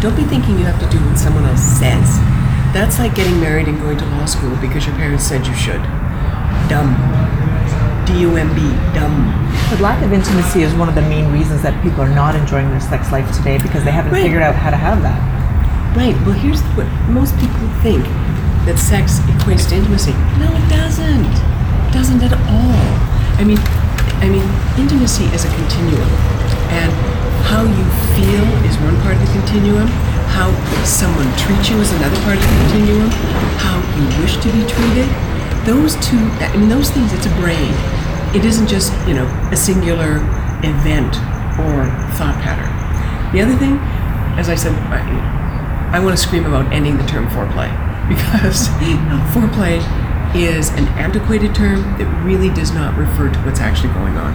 [0.00, 2.06] Don't be thinking you have to do what someone else says.
[2.70, 5.82] That's like getting married and going to law school because your parents said you should.
[6.70, 6.94] Dumb.
[8.06, 8.60] D-U-M-B,
[8.94, 9.26] dumb.
[9.74, 12.70] The lack of intimacy is one of the main reasons that people are not enjoying
[12.70, 14.22] their sex life today because they haven't right.
[14.22, 15.18] figured out how to have that.
[15.98, 16.14] Right.
[16.22, 18.06] Well, here's what most people think
[18.70, 20.14] that sex equates to intimacy.
[20.38, 21.26] No, it doesn't.
[21.26, 22.80] It doesn't at all.
[23.36, 23.58] I mean,
[24.22, 24.46] I mean,
[24.78, 26.06] intimacy is a continuum,
[26.70, 26.92] and
[27.46, 27.84] how you
[28.16, 29.86] feel is one part of the continuum.
[30.34, 30.50] How
[30.84, 33.10] someone treats you is another part of the continuum.
[33.62, 35.08] How you wish to be treated.
[35.64, 36.18] Those two.
[36.42, 37.12] I mean, those things.
[37.12, 37.72] It's a brain.
[38.34, 40.18] It isn't just you know a singular
[40.62, 41.16] event
[41.58, 41.86] or
[42.18, 42.70] thought pattern.
[43.32, 43.78] The other thing,
[44.38, 47.68] as I said, I, I want to scream about ending the term foreplay
[48.08, 48.68] because
[49.34, 49.82] foreplay
[50.34, 54.32] is an antiquated term that really does not refer to what's actually going on.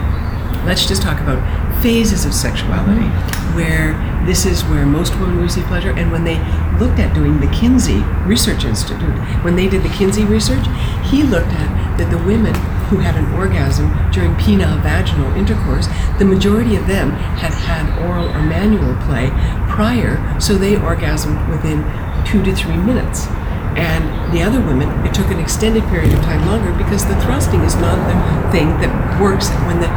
[0.65, 1.37] Let's just talk about
[1.83, 3.07] phases of sexuality,
[3.55, 3.91] where
[4.25, 5.91] this is where most women receive pleasure.
[5.91, 6.39] And when they
[6.79, 9.13] looked at doing the Kinsey Research Institute,
[9.43, 10.65] when they did the Kinsey research,
[11.11, 12.55] he looked at that the women
[12.87, 15.87] who had an orgasm during penile vaginal intercourse,
[16.19, 19.27] the majority of them had had oral or manual play
[19.67, 21.83] prior, so they orgasmed within
[22.25, 23.27] two to three minutes.
[23.75, 27.61] And the other women, it took an extended period of time longer because the thrusting
[27.61, 29.89] is not the thing that works when the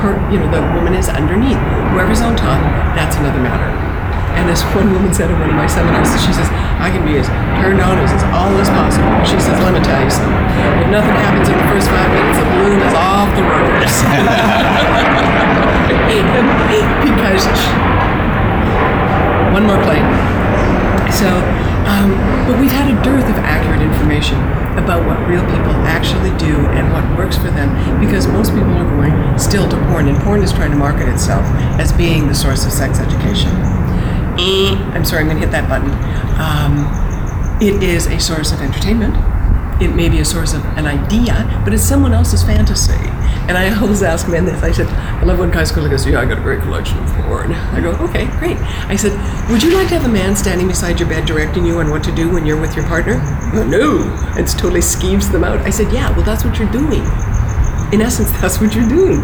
[0.00, 1.60] per, you know the woman is underneath.
[1.92, 2.58] Whoever's on top,
[2.96, 3.68] that's another matter.
[4.34, 6.48] And as one woman said at one of my seminars, she says,
[6.80, 7.28] I can be as
[7.60, 9.12] turned on as, all as possible.
[9.28, 10.32] She says, let me tell you something.
[10.80, 14.00] If nothing happens in the first five minutes, the balloon is off the ropes.
[17.04, 17.44] because
[19.52, 20.29] one more plane.
[21.12, 21.28] So
[21.90, 22.14] um,
[22.46, 24.38] but we've had a dearth of accurate information
[24.78, 27.68] about what real people actually do and what works for them
[28.00, 31.44] because most people are going still to porn, and porn is trying to market itself
[31.80, 33.50] as being the source of sex education.
[35.00, 35.90] I'm sorry, I'm going to hit that button.
[36.40, 36.86] Um,
[37.60, 39.14] it is a source of entertainment.
[39.82, 42.92] it may be a source of an idea, but it's someone else's fantasy.
[43.48, 44.62] And I always ask men this.
[44.62, 46.98] I said, I love when guys go like this, yeah, I got a great collection
[46.98, 47.52] of porn.
[47.52, 48.58] I go, okay, great.
[48.88, 49.12] I said,
[49.50, 52.04] would you like to have a man standing beside your bed directing you on what
[52.04, 53.18] to do when you're with your partner?
[53.52, 54.02] No.
[54.36, 55.58] It totally skeeves them out.
[55.60, 57.02] I said, yeah, well, that's what you're doing.
[57.92, 59.20] In essence, that's what you're doing.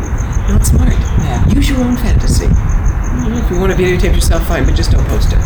[0.49, 0.93] Not smart.
[0.93, 1.47] Yeah.
[1.49, 2.47] Use your own fantasy.
[2.49, 5.39] If you want to videotape yourself, fine, but just don't post it.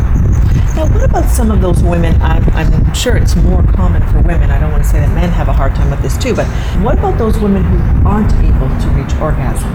[0.81, 2.17] Now, what about some of those women?
[2.23, 4.51] I'm, I'm sure it's more common for women.
[4.51, 6.47] I don't want to say that men have a hard time with this too, but
[6.81, 9.69] what about those women who aren't able to reach orgasm?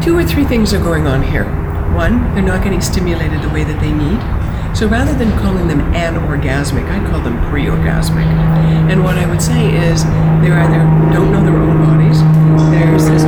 [0.00, 1.44] Two or three things are going on here.
[1.92, 4.16] One, they're not getting stimulated the way that they need.
[4.74, 8.24] So rather than calling them anorgasmic, I call them pre-orgasmic.
[8.88, 10.02] And what I would say is
[10.40, 10.80] they either
[11.12, 12.22] don't know their own bodies,
[12.72, 13.20] there's this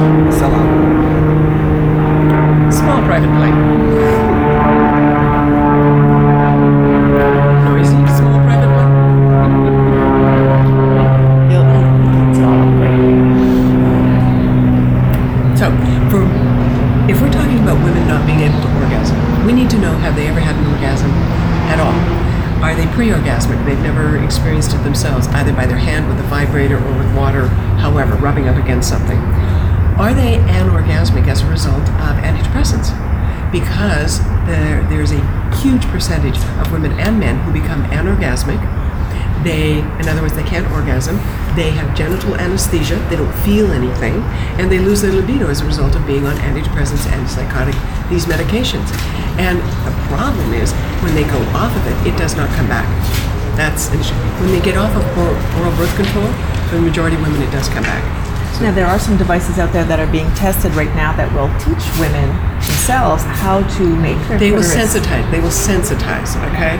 [2.72, 3.77] small private plane.
[23.18, 23.64] Pre-orgasmic?
[23.64, 27.48] They've never experienced it themselves, either by their hand with a vibrator or with water,
[27.78, 29.18] however, rubbing up against something.
[29.98, 32.94] Are they anorgasmic as a result of antidepressants?
[33.50, 38.58] Because there, there's a huge percentage of women and men who become anorgasmic
[39.42, 41.16] they, in other words, they can't orgasm.
[41.54, 42.96] They have genital anesthesia.
[43.08, 44.14] They don't feel anything,
[44.58, 47.78] and they lose their libido as a result of being on antidepressants, antipsychotic,
[48.10, 48.90] these medications.
[49.38, 52.86] And the problem is when they go off of it, it does not come back.
[53.56, 54.14] That's an issue.
[54.42, 56.30] When they get off of oral, oral birth control,
[56.68, 58.02] for the majority of women, it does come back.
[58.54, 61.30] So Now, there are some devices out there that are being tested right now that
[61.32, 62.26] will teach women
[62.58, 65.28] themselves how to make their They will sensitize.
[65.30, 66.34] They will sensitize.
[66.50, 66.76] Okay.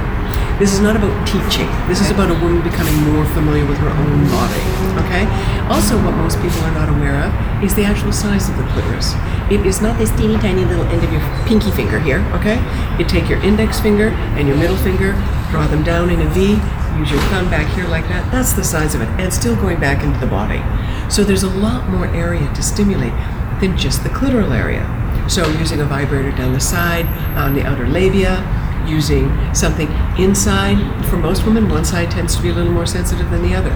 [0.58, 1.70] This is not about teaching.
[1.86, 4.58] This is about a woman becoming more familiar with her own body.
[5.06, 5.24] Okay.
[5.70, 9.14] Also, what most people are not aware of is the actual size of the clitoris.
[9.50, 12.20] It is not this teeny tiny little end of your pinky finger here.
[12.34, 12.58] Okay.
[12.98, 15.12] You take your index finger and your middle finger,
[15.50, 16.58] draw them down in a V.
[16.98, 18.28] Use your thumb back here like that.
[18.32, 20.58] That's the size of it, and still going back into the body.
[21.08, 23.14] So there's a lot more area to stimulate
[23.60, 24.82] than just the clitoral area.
[25.28, 27.06] So using a vibrator down the side,
[27.36, 28.42] on the outer labia,
[28.86, 30.76] using something inside.
[31.06, 33.74] For most women, one side tends to be a little more sensitive than the other.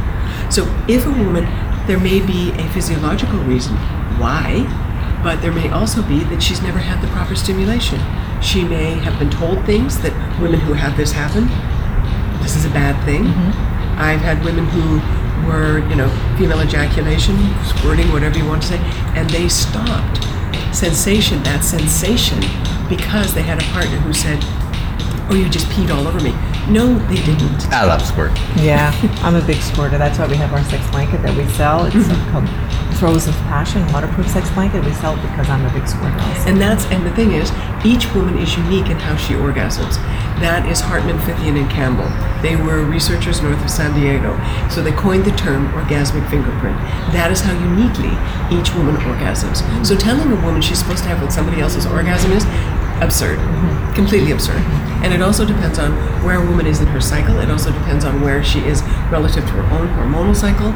[0.50, 1.44] So if a woman,
[1.86, 3.76] there may be a physiological reason
[4.18, 4.64] why,
[5.22, 8.00] but there may also be that she's never had the proper stimulation.
[8.42, 11.46] She may have been told things that women who have this happen,
[12.42, 13.24] this is a bad thing.
[13.24, 14.00] Mm-hmm.
[14.00, 15.00] I've had women who
[15.46, 18.78] were, you know, female ejaculation, squirting, whatever you want to say,
[19.14, 20.24] and they stopped
[20.74, 22.40] sensation, that sensation,
[22.88, 24.42] because they had a partner who said,
[25.32, 26.36] Oh, you just peed all over me.
[26.68, 27.64] No, they didn't.
[27.72, 28.36] I love squirt.
[28.60, 28.92] Yeah,
[29.24, 29.96] I'm a big squirter.
[29.96, 31.86] That's why we have our sex blanket that we sell.
[31.86, 32.32] It's mm-hmm.
[32.36, 32.44] called
[32.98, 34.84] Throes of Passion waterproof sex blanket.
[34.84, 36.20] We sell it because I'm a big squirter.
[36.20, 36.50] Also.
[36.50, 37.48] And that's and the thing is,
[37.82, 39.96] each woman is unique in how she orgasms.
[40.44, 42.12] That is Hartman, Fithian, and Campbell.
[42.44, 44.36] They were researchers north of San Diego,
[44.68, 46.76] so they coined the term orgasmic fingerprint.
[47.16, 48.12] That is how uniquely
[48.52, 49.64] each woman orgasms.
[49.64, 49.84] Mm-hmm.
[49.84, 52.44] So telling a woman she's supposed to have what somebody else's orgasm is
[53.02, 53.94] absurd, mm-hmm.
[53.94, 54.56] completely absurd.
[54.56, 55.04] Mm-hmm.
[55.04, 55.92] And it also depends on
[56.24, 57.38] where a woman is in her cycle.
[57.40, 60.72] It also depends on where she is relative to her own hormonal cycle,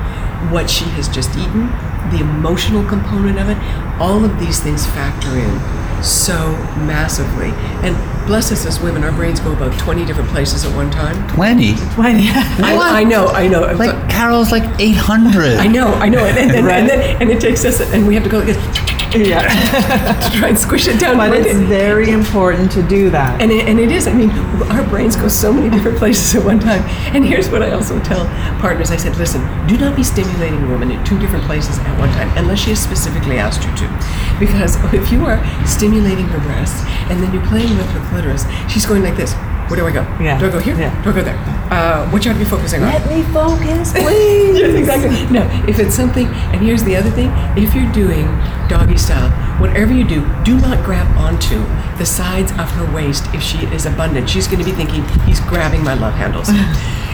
[0.51, 1.69] what she has just eaten,
[2.11, 3.59] the emotional component of it.
[4.01, 6.53] All of these things factor in so
[6.85, 7.51] massively.
[7.87, 7.97] And
[8.27, 11.17] bless us as women, our brains go about 20 different places at one time.
[11.35, 11.75] 20?
[11.75, 11.79] 20.
[11.95, 13.61] I, I know, I know.
[13.73, 15.57] Like, Carol's like 800.
[15.59, 16.25] I know, I know.
[16.25, 16.81] And, and, then, Right.
[16.81, 19.43] and, then, and it takes us, and we have to go like this Yeah,
[20.31, 21.17] to try and squish it down.
[21.17, 21.67] but it's in.
[21.67, 23.41] very important to do that.
[23.41, 24.07] And it, and it is.
[24.07, 24.31] I mean,
[24.71, 26.83] our brains go so many different places at one time.
[27.15, 28.27] And here's what I also tell
[28.61, 31.99] partners: I said, listen, do not be stimulating a woman in two different places at
[31.99, 34.37] one time, unless she has specifically asked you to.
[34.39, 38.85] Because if you are stimulating her breasts and then you're playing with her clitoris, she's
[38.87, 39.35] going like this.
[39.69, 40.03] Where do I go?
[40.23, 40.39] Yeah.
[40.39, 40.77] Do I go here?
[40.77, 41.03] Yeah.
[41.03, 41.37] Do I go there?
[41.71, 42.93] Uh, what you have to be focusing on?
[42.93, 44.59] Let me focus, please.
[44.59, 45.27] yes, exactly.
[45.33, 48.27] No, if it's something, and here's the other thing: if you're doing
[48.69, 51.59] doggy style, whatever you do, do not grab onto
[51.99, 53.25] the sides of her waist.
[53.35, 56.49] If she is abundant, she's going to be thinking he's grabbing my love handles.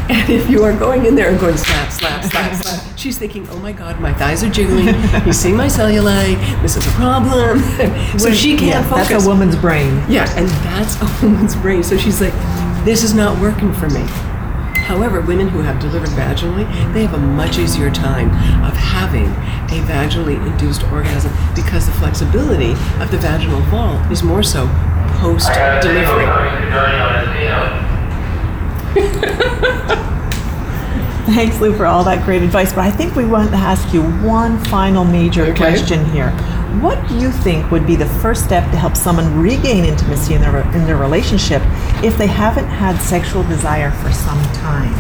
[0.09, 2.72] And if you are going in there and going slap, slap, slap, slap,
[3.03, 4.95] she's thinking, oh my God, my thighs are jiggling.
[5.25, 6.39] He's seeing my cellulite.
[6.63, 7.59] This is a problem.
[8.19, 9.09] so she can't yeah, focus.
[9.09, 10.01] That's a woman's brain.
[10.09, 11.83] Yeah, and that's a woman's brain.
[11.83, 12.33] So she's like,
[12.85, 14.05] this is not working for me.
[14.87, 18.29] However, women who have delivered vaginally, they have a much easier time
[18.65, 22.73] of having a vaginally induced orgasm because the flexibility
[23.03, 24.69] of the vaginal wall is more so
[25.19, 25.49] post
[25.83, 26.27] delivery.
[31.27, 32.73] Thanks, Lou, for all that great advice.
[32.73, 35.55] But I think we want to ask you one final major Okay.
[35.55, 36.31] question here.
[36.81, 40.41] What do you think would be the first step to help someone regain intimacy in
[40.41, 41.63] their in their relationship
[42.03, 44.93] if they haven't had sexual desire for some time?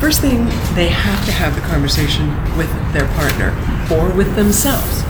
[0.00, 0.44] First thing,
[0.74, 3.54] they have to have the conversation with their partner
[3.94, 5.02] or with themselves.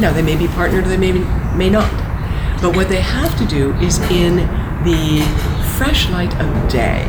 [0.00, 1.12] Now, they may be partnered, or they may,
[1.56, 1.88] may not.
[2.60, 4.36] But what they have to do is, in
[4.82, 5.22] the
[5.78, 7.04] fresh light of day,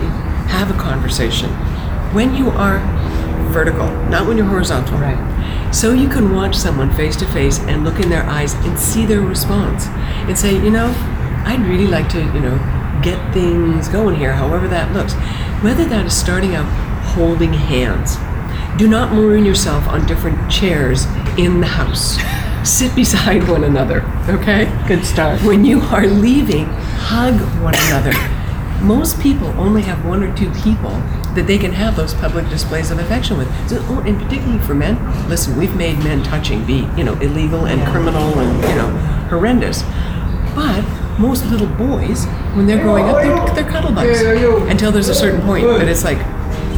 [0.50, 1.50] have a conversation.
[2.14, 2.80] When you are
[3.56, 4.97] vertical, not when you're horizontal.
[4.97, 5.74] Right.
[5.74, 9.06] So you can watch someone face to face and look in their eyes and see
[9.06, 9.88] their response
[10.28, 10.93] and say, you know,
[11.45, 12.58] I'd really like to, you know,
[13.01, 15.14] get things going here, however that looks.
[15.64, 16.66] Whether that is starting out
[17.14, 18.18] holding hands.
[18.78, 21.06] Do not maroon yourself on different chairs
[21.38, 22.18] in the house.
[22.70, 24.66] Sit beside one another, okay?
[24.88, 25.41] Good start.
[25.43, 28.14] When you are leaving, hug one another.
[28.84, 31.01] Most people only have one or two people
[31.36, 33.48] that they can have those public displays of affection with.
[33.70, 34.98] So, oh, and particularly for men,
[35.30, 38.90] listen, we've made men touching be, you know, illegal and criminal and, you know,
[39.30, 39.84] horrendous.
[40.56, 40.84] But
[41.20, 42.26] most little boys,
[42.56, 44.22] when they're growing up, they're, they're cuddle bugs.
[44.22, 46.18] Until there's a certain point But it's like,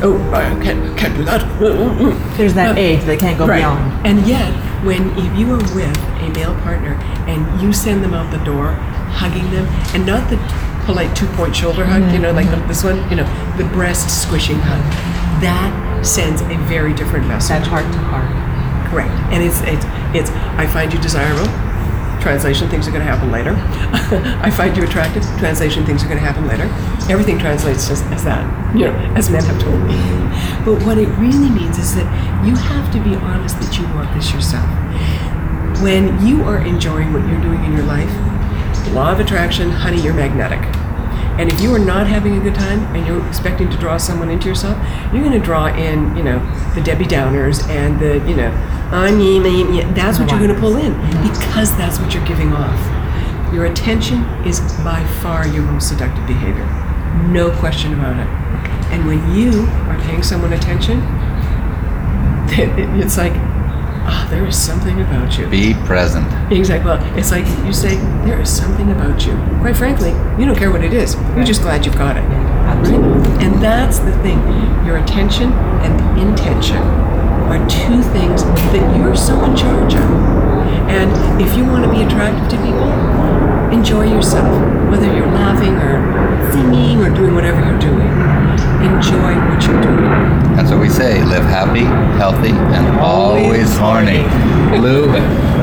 [0.04, 1.42] oh, I can't, can't do that.
[1.60, 2.38] Mm, mm, mm.
[2.38, 3.58] There's that But- age they can't go Right.
[3.60, 4.06] beyond.
[4.08, 4.52] And yet,
[4.84, 6.94] when if you are with a male partner
[7.28, 8.74] and you send them out the door,
[9.10, 10.38] hugging them, and not the
[10.88, 13.28] polite two-point shoulder hug, you know, like this one, you know,
[13.58, 14.82] the breast squishing hug,
[15.44, 15.70] that
[16.02, 17.50] sends a very different message.
[17.60, 18.32] That heart to heart.
[18.90, 19.12] Correct.
[19.36, 19.84] And it's it's
[20.16, 21.46] it's I find you desirable.
[22.24, 23.54] Translation, things are going to happen later.
[24.42, 25.24] I find you attractive.
[25.38, 26.66] Translation, things are going to happen later.
[27.12, 28.44] Everything translates as, as that,
[28.76, 29.96] you know, as men have told me.
[30.66, 32.08] But what it really means is that
[32.46, 34.68] you have to be honest that you want this yourself.
[35.82, 38.12] When you are enjoying what you're doing in your life,
[38.94, 40.60] law of attraction, honey, you're magnetic.
[41.40, 44.30] And if you are not having a good time and you're expecting to draw someone
[44.30, 44.76] into yourself,
[45.14, 46.40] you're going to draw in, you know,
[46.74, 48.52] the Debbie Downers and the, you know,
[48.92, 52.14] ah, I mean, I mean, that's what you're going to pull in because that's what
[52.14, 53.54] you're giving off.
[53.54, 56.66] Your attention is by far your most seductive behavior.
[57.30, 58.28] No question about it.
[58.92, 61.00] And when you are paying someone attention,
[63.00, 63.34] it's like,
[64.08, 65.48] ah, there is something about you.
[65.48, 66.26] Be present.
[66.52, 66.90] Exactly.
[66.90, 67.96] Well, it's like you say,
[68.26, 69.34] there is something about you.
[69.62, 71.16] Quite frankly, you don't care what it is.
[71.36, 72.22] You're just glad you've got it.
[72.22, 73.42] Right?
[73.42, 74.40] And that's the thing.
[74.86, 75.52] Your attention
[75.84, 76.78] and the intention
[77.48, 80.02] are two things that you're so in charge of.
[80.88, 82.92] And if you want to be attractive to people,
[83.72, 84.48] enjoy yourself.
[84.92, 86.00] Whether you're laughing or
[86.52, 88.08] singing or doing whatever you're doing,
[88.82, 90.38] enjoy what you're doing.
[90.56, 91.24] That's what we say.
[91.24, 91.86] Live happy,
[92.18, 94.24] healthy, and always horny.
[94.80, 95.08] Lou,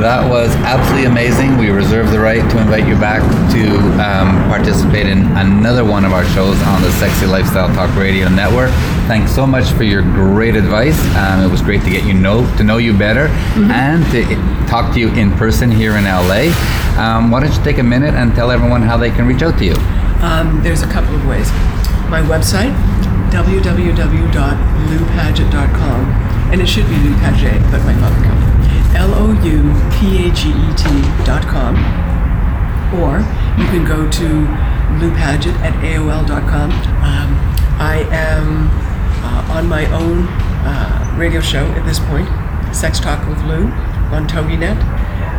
[0.01, 1.57] that was absolutely amazing.
[1.59, 6.12] We reserve the right to invite you back to um, participate in another one of
[6.12, 8.71] our shows on the Sexy Lifestyle Talk Radio Network.
[9.07, 10.99] Thanks so much for your great advice.
[11.17, 13.27] Um, it was great to get you know to know you better
[13.71, 14.25] and to
[14.69, 16.51] talk to you in person here in LA.
[16.99, 19.59] Um, why don't you take a minute and tell everyone how they can reach out
[19.59, 19.75] to you?
[20.23, 21.51] Um, there's a couple of ways.
[22.09, 22.73] My website,
[23.35, 26.01] www.loupaget.com,
[26.53, 30.28] and it should be Lou Paget, but my father called it L O U P
[30.28, 30.87] A G E T
[31.24, 31.74] dot com,
[33.03, 33.18] or
[33.59, 34.47] you can go to
[35.03, 36.70] loupaget at AOL.com.
[36.70, 37.35] Um,
[37.80, 38.70] I am
[39.24, 40.28] uh, on my own
[40.64, 42.28] uh, radio show at this point,
[42.72, 43.66] Sex Talk with Lou
[44.14, 44.80] on TogiNet,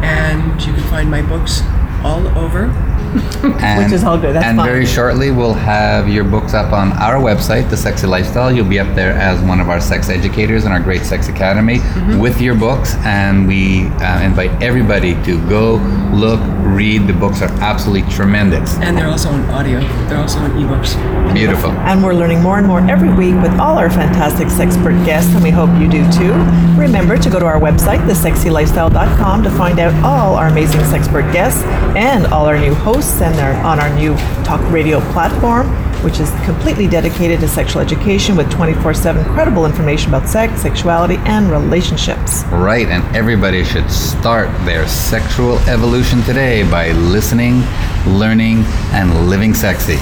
[0.03, 1.61] and you can find my books
[2.03, 2.69] all over.
[3.65, 4.67] And, is all good, that's and fine.
[4.67, 8.51] very shortly, we'll have your books up on our website, The Sexy Lifestyle.
[8.51, 11.75] You'll be up there as one of our sex educators in our Great Sex Academy
[11.75, 12.19] Mm-hmm.
[12.19, 12.95] with your books.
[13.05, 15.75] And we uh, invite everybody to go
[16.13, 17.07] look, read.
[17.07, 18.75] The books are absolutely tremendous.
[18.79, 19.79] And they're also on audio.
[20.07, 20.95] They're also on ebooks.
[21.33, 21.71] Beautiful.
[21.71, 25.43] And we're learning more and more every week with all our fantastic sexpert guests, and
[25.43, 26.33] we hope you do too.
[26.79, 31.61] Remember to go to our website, thesexylifestyle.com, to find out all our amazing sexpert guests
[31.95, 35.67] and all our new hosts and their, on our new talk radio platform,
[36.03, 41.17] which is completely dedicated to sexual education with 24 7 credible information about sex, sexuality,
[41.25, 42.43] and relationships.
[42.45, 47.61] Right, and everybody should start their sexual evolution today by listening,
[48.05, 49.97] learning, and living sexy.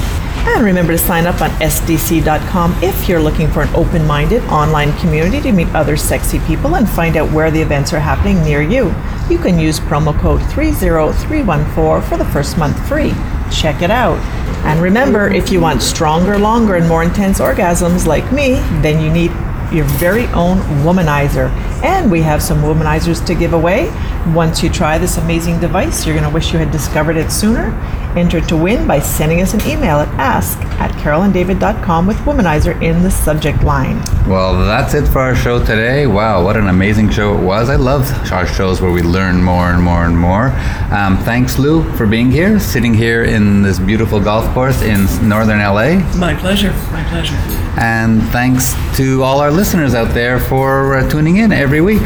[0.46, 4.96] And remember to sign up on SDC.com if you're looking for an open minded online
[4.98, 8.62] community to meet other sexy people and find out where the events are happening near
[8.62, 8.94] you.
[9.30, 13.14] You can use promo code 30314 for the first month free.
[13.52, 14.20] Check it out.
[14.66, 19.12] And remember, if you want stronger, longer, and more intense orgasms like me, then you
[19.12, 19.32] need
[19.74, 21.50] your very own womanizer.
[21.84, 23.90] And we have some womanizers to give away.
[24.34, 27.72] Once you try this amazing device, you're going to wish you had discovered it sooner.
[28.16, 33.02] Enter to win by sending us an email at ask at carolanddavid.com with womanizer in
[33.02, 33.98] the subject line.
[34.28, 36.08] Well, that's it for our show today.
[36.08, 37.70] Wow, what an amazing show it was.
[37.70, 40.48] I love our shows where we learn more and more and more.
[40.92, 45.60] Um, thanks, Lou, for being here, sitting here in this beautiful golf course in northern
[45.60, 46.00] LA.
[46.18, 46.72] My pleasure.
[46.92, 47.36] My pleasure.
[47.80, 52.04] And thanks to all our listeners out there for uh, tuning in every week.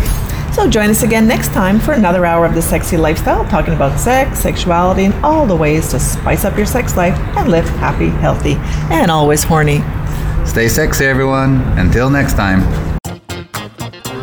[0.58, 4.00] So join us again next time for another hour of the sexy lifestyle, talking about
[4.00, 8.08] sex, sexuality, and all the ways to spice up your sex life and live happy,
[8.08, 8.56] healthy,
[8.90, 9.84] and always horny.
[10.48, 11.62] Stay sexy, everyone.
[11.78, 12.97] Until next time.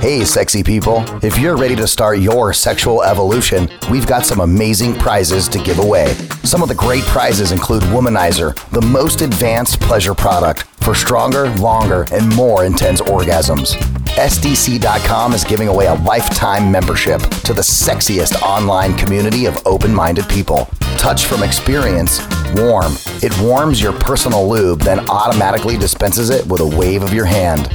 [0.04, 1.02] Hey, sexy people.
[1.24, 5.78] If you're ready to start your sexual evolution, we've got some amazing prizes to give
[5.78, 6.12] away.
[6.42, 12.04] Some of the great prizes include Womanizer, the most advanced pleasure product for stronger, longer,
[12.12, 13.76] and more intense orgasms.
[14.18, 20.28] SDC.com is giving away a lifetime membership to the sexiest online community of open minded
[20.28, 20.68] people.
[20.98, 22.20] Touch from experience,
[22.56, 22.92] warm.
[23.22, 27.74] It warms your personal lube, then automatically dispenses it with a wave of your hand.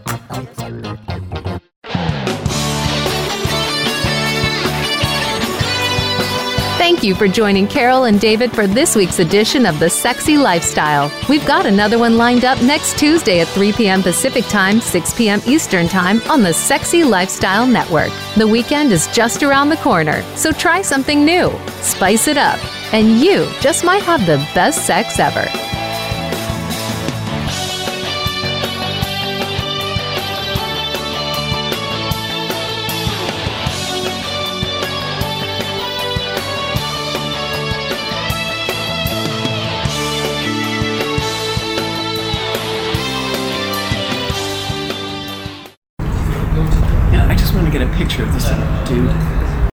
[7.01, 11.11] Thank you for joining Carol and David for this week's edition of The Sexy Lifestyle.
[11.27, 14.03] We've got another one lined up next Tuesday at 3 p.m.
[14.03, 15.41] Pacific Time, 6 p.m.
[15.47, 18.11] Eastern Time on the Sexy Lifestyle Network.
[18.37, 22.59] The weekend is just around the corner, so try something new, spice it up,
[22.93, 25.70] and you just might have the best sex ever.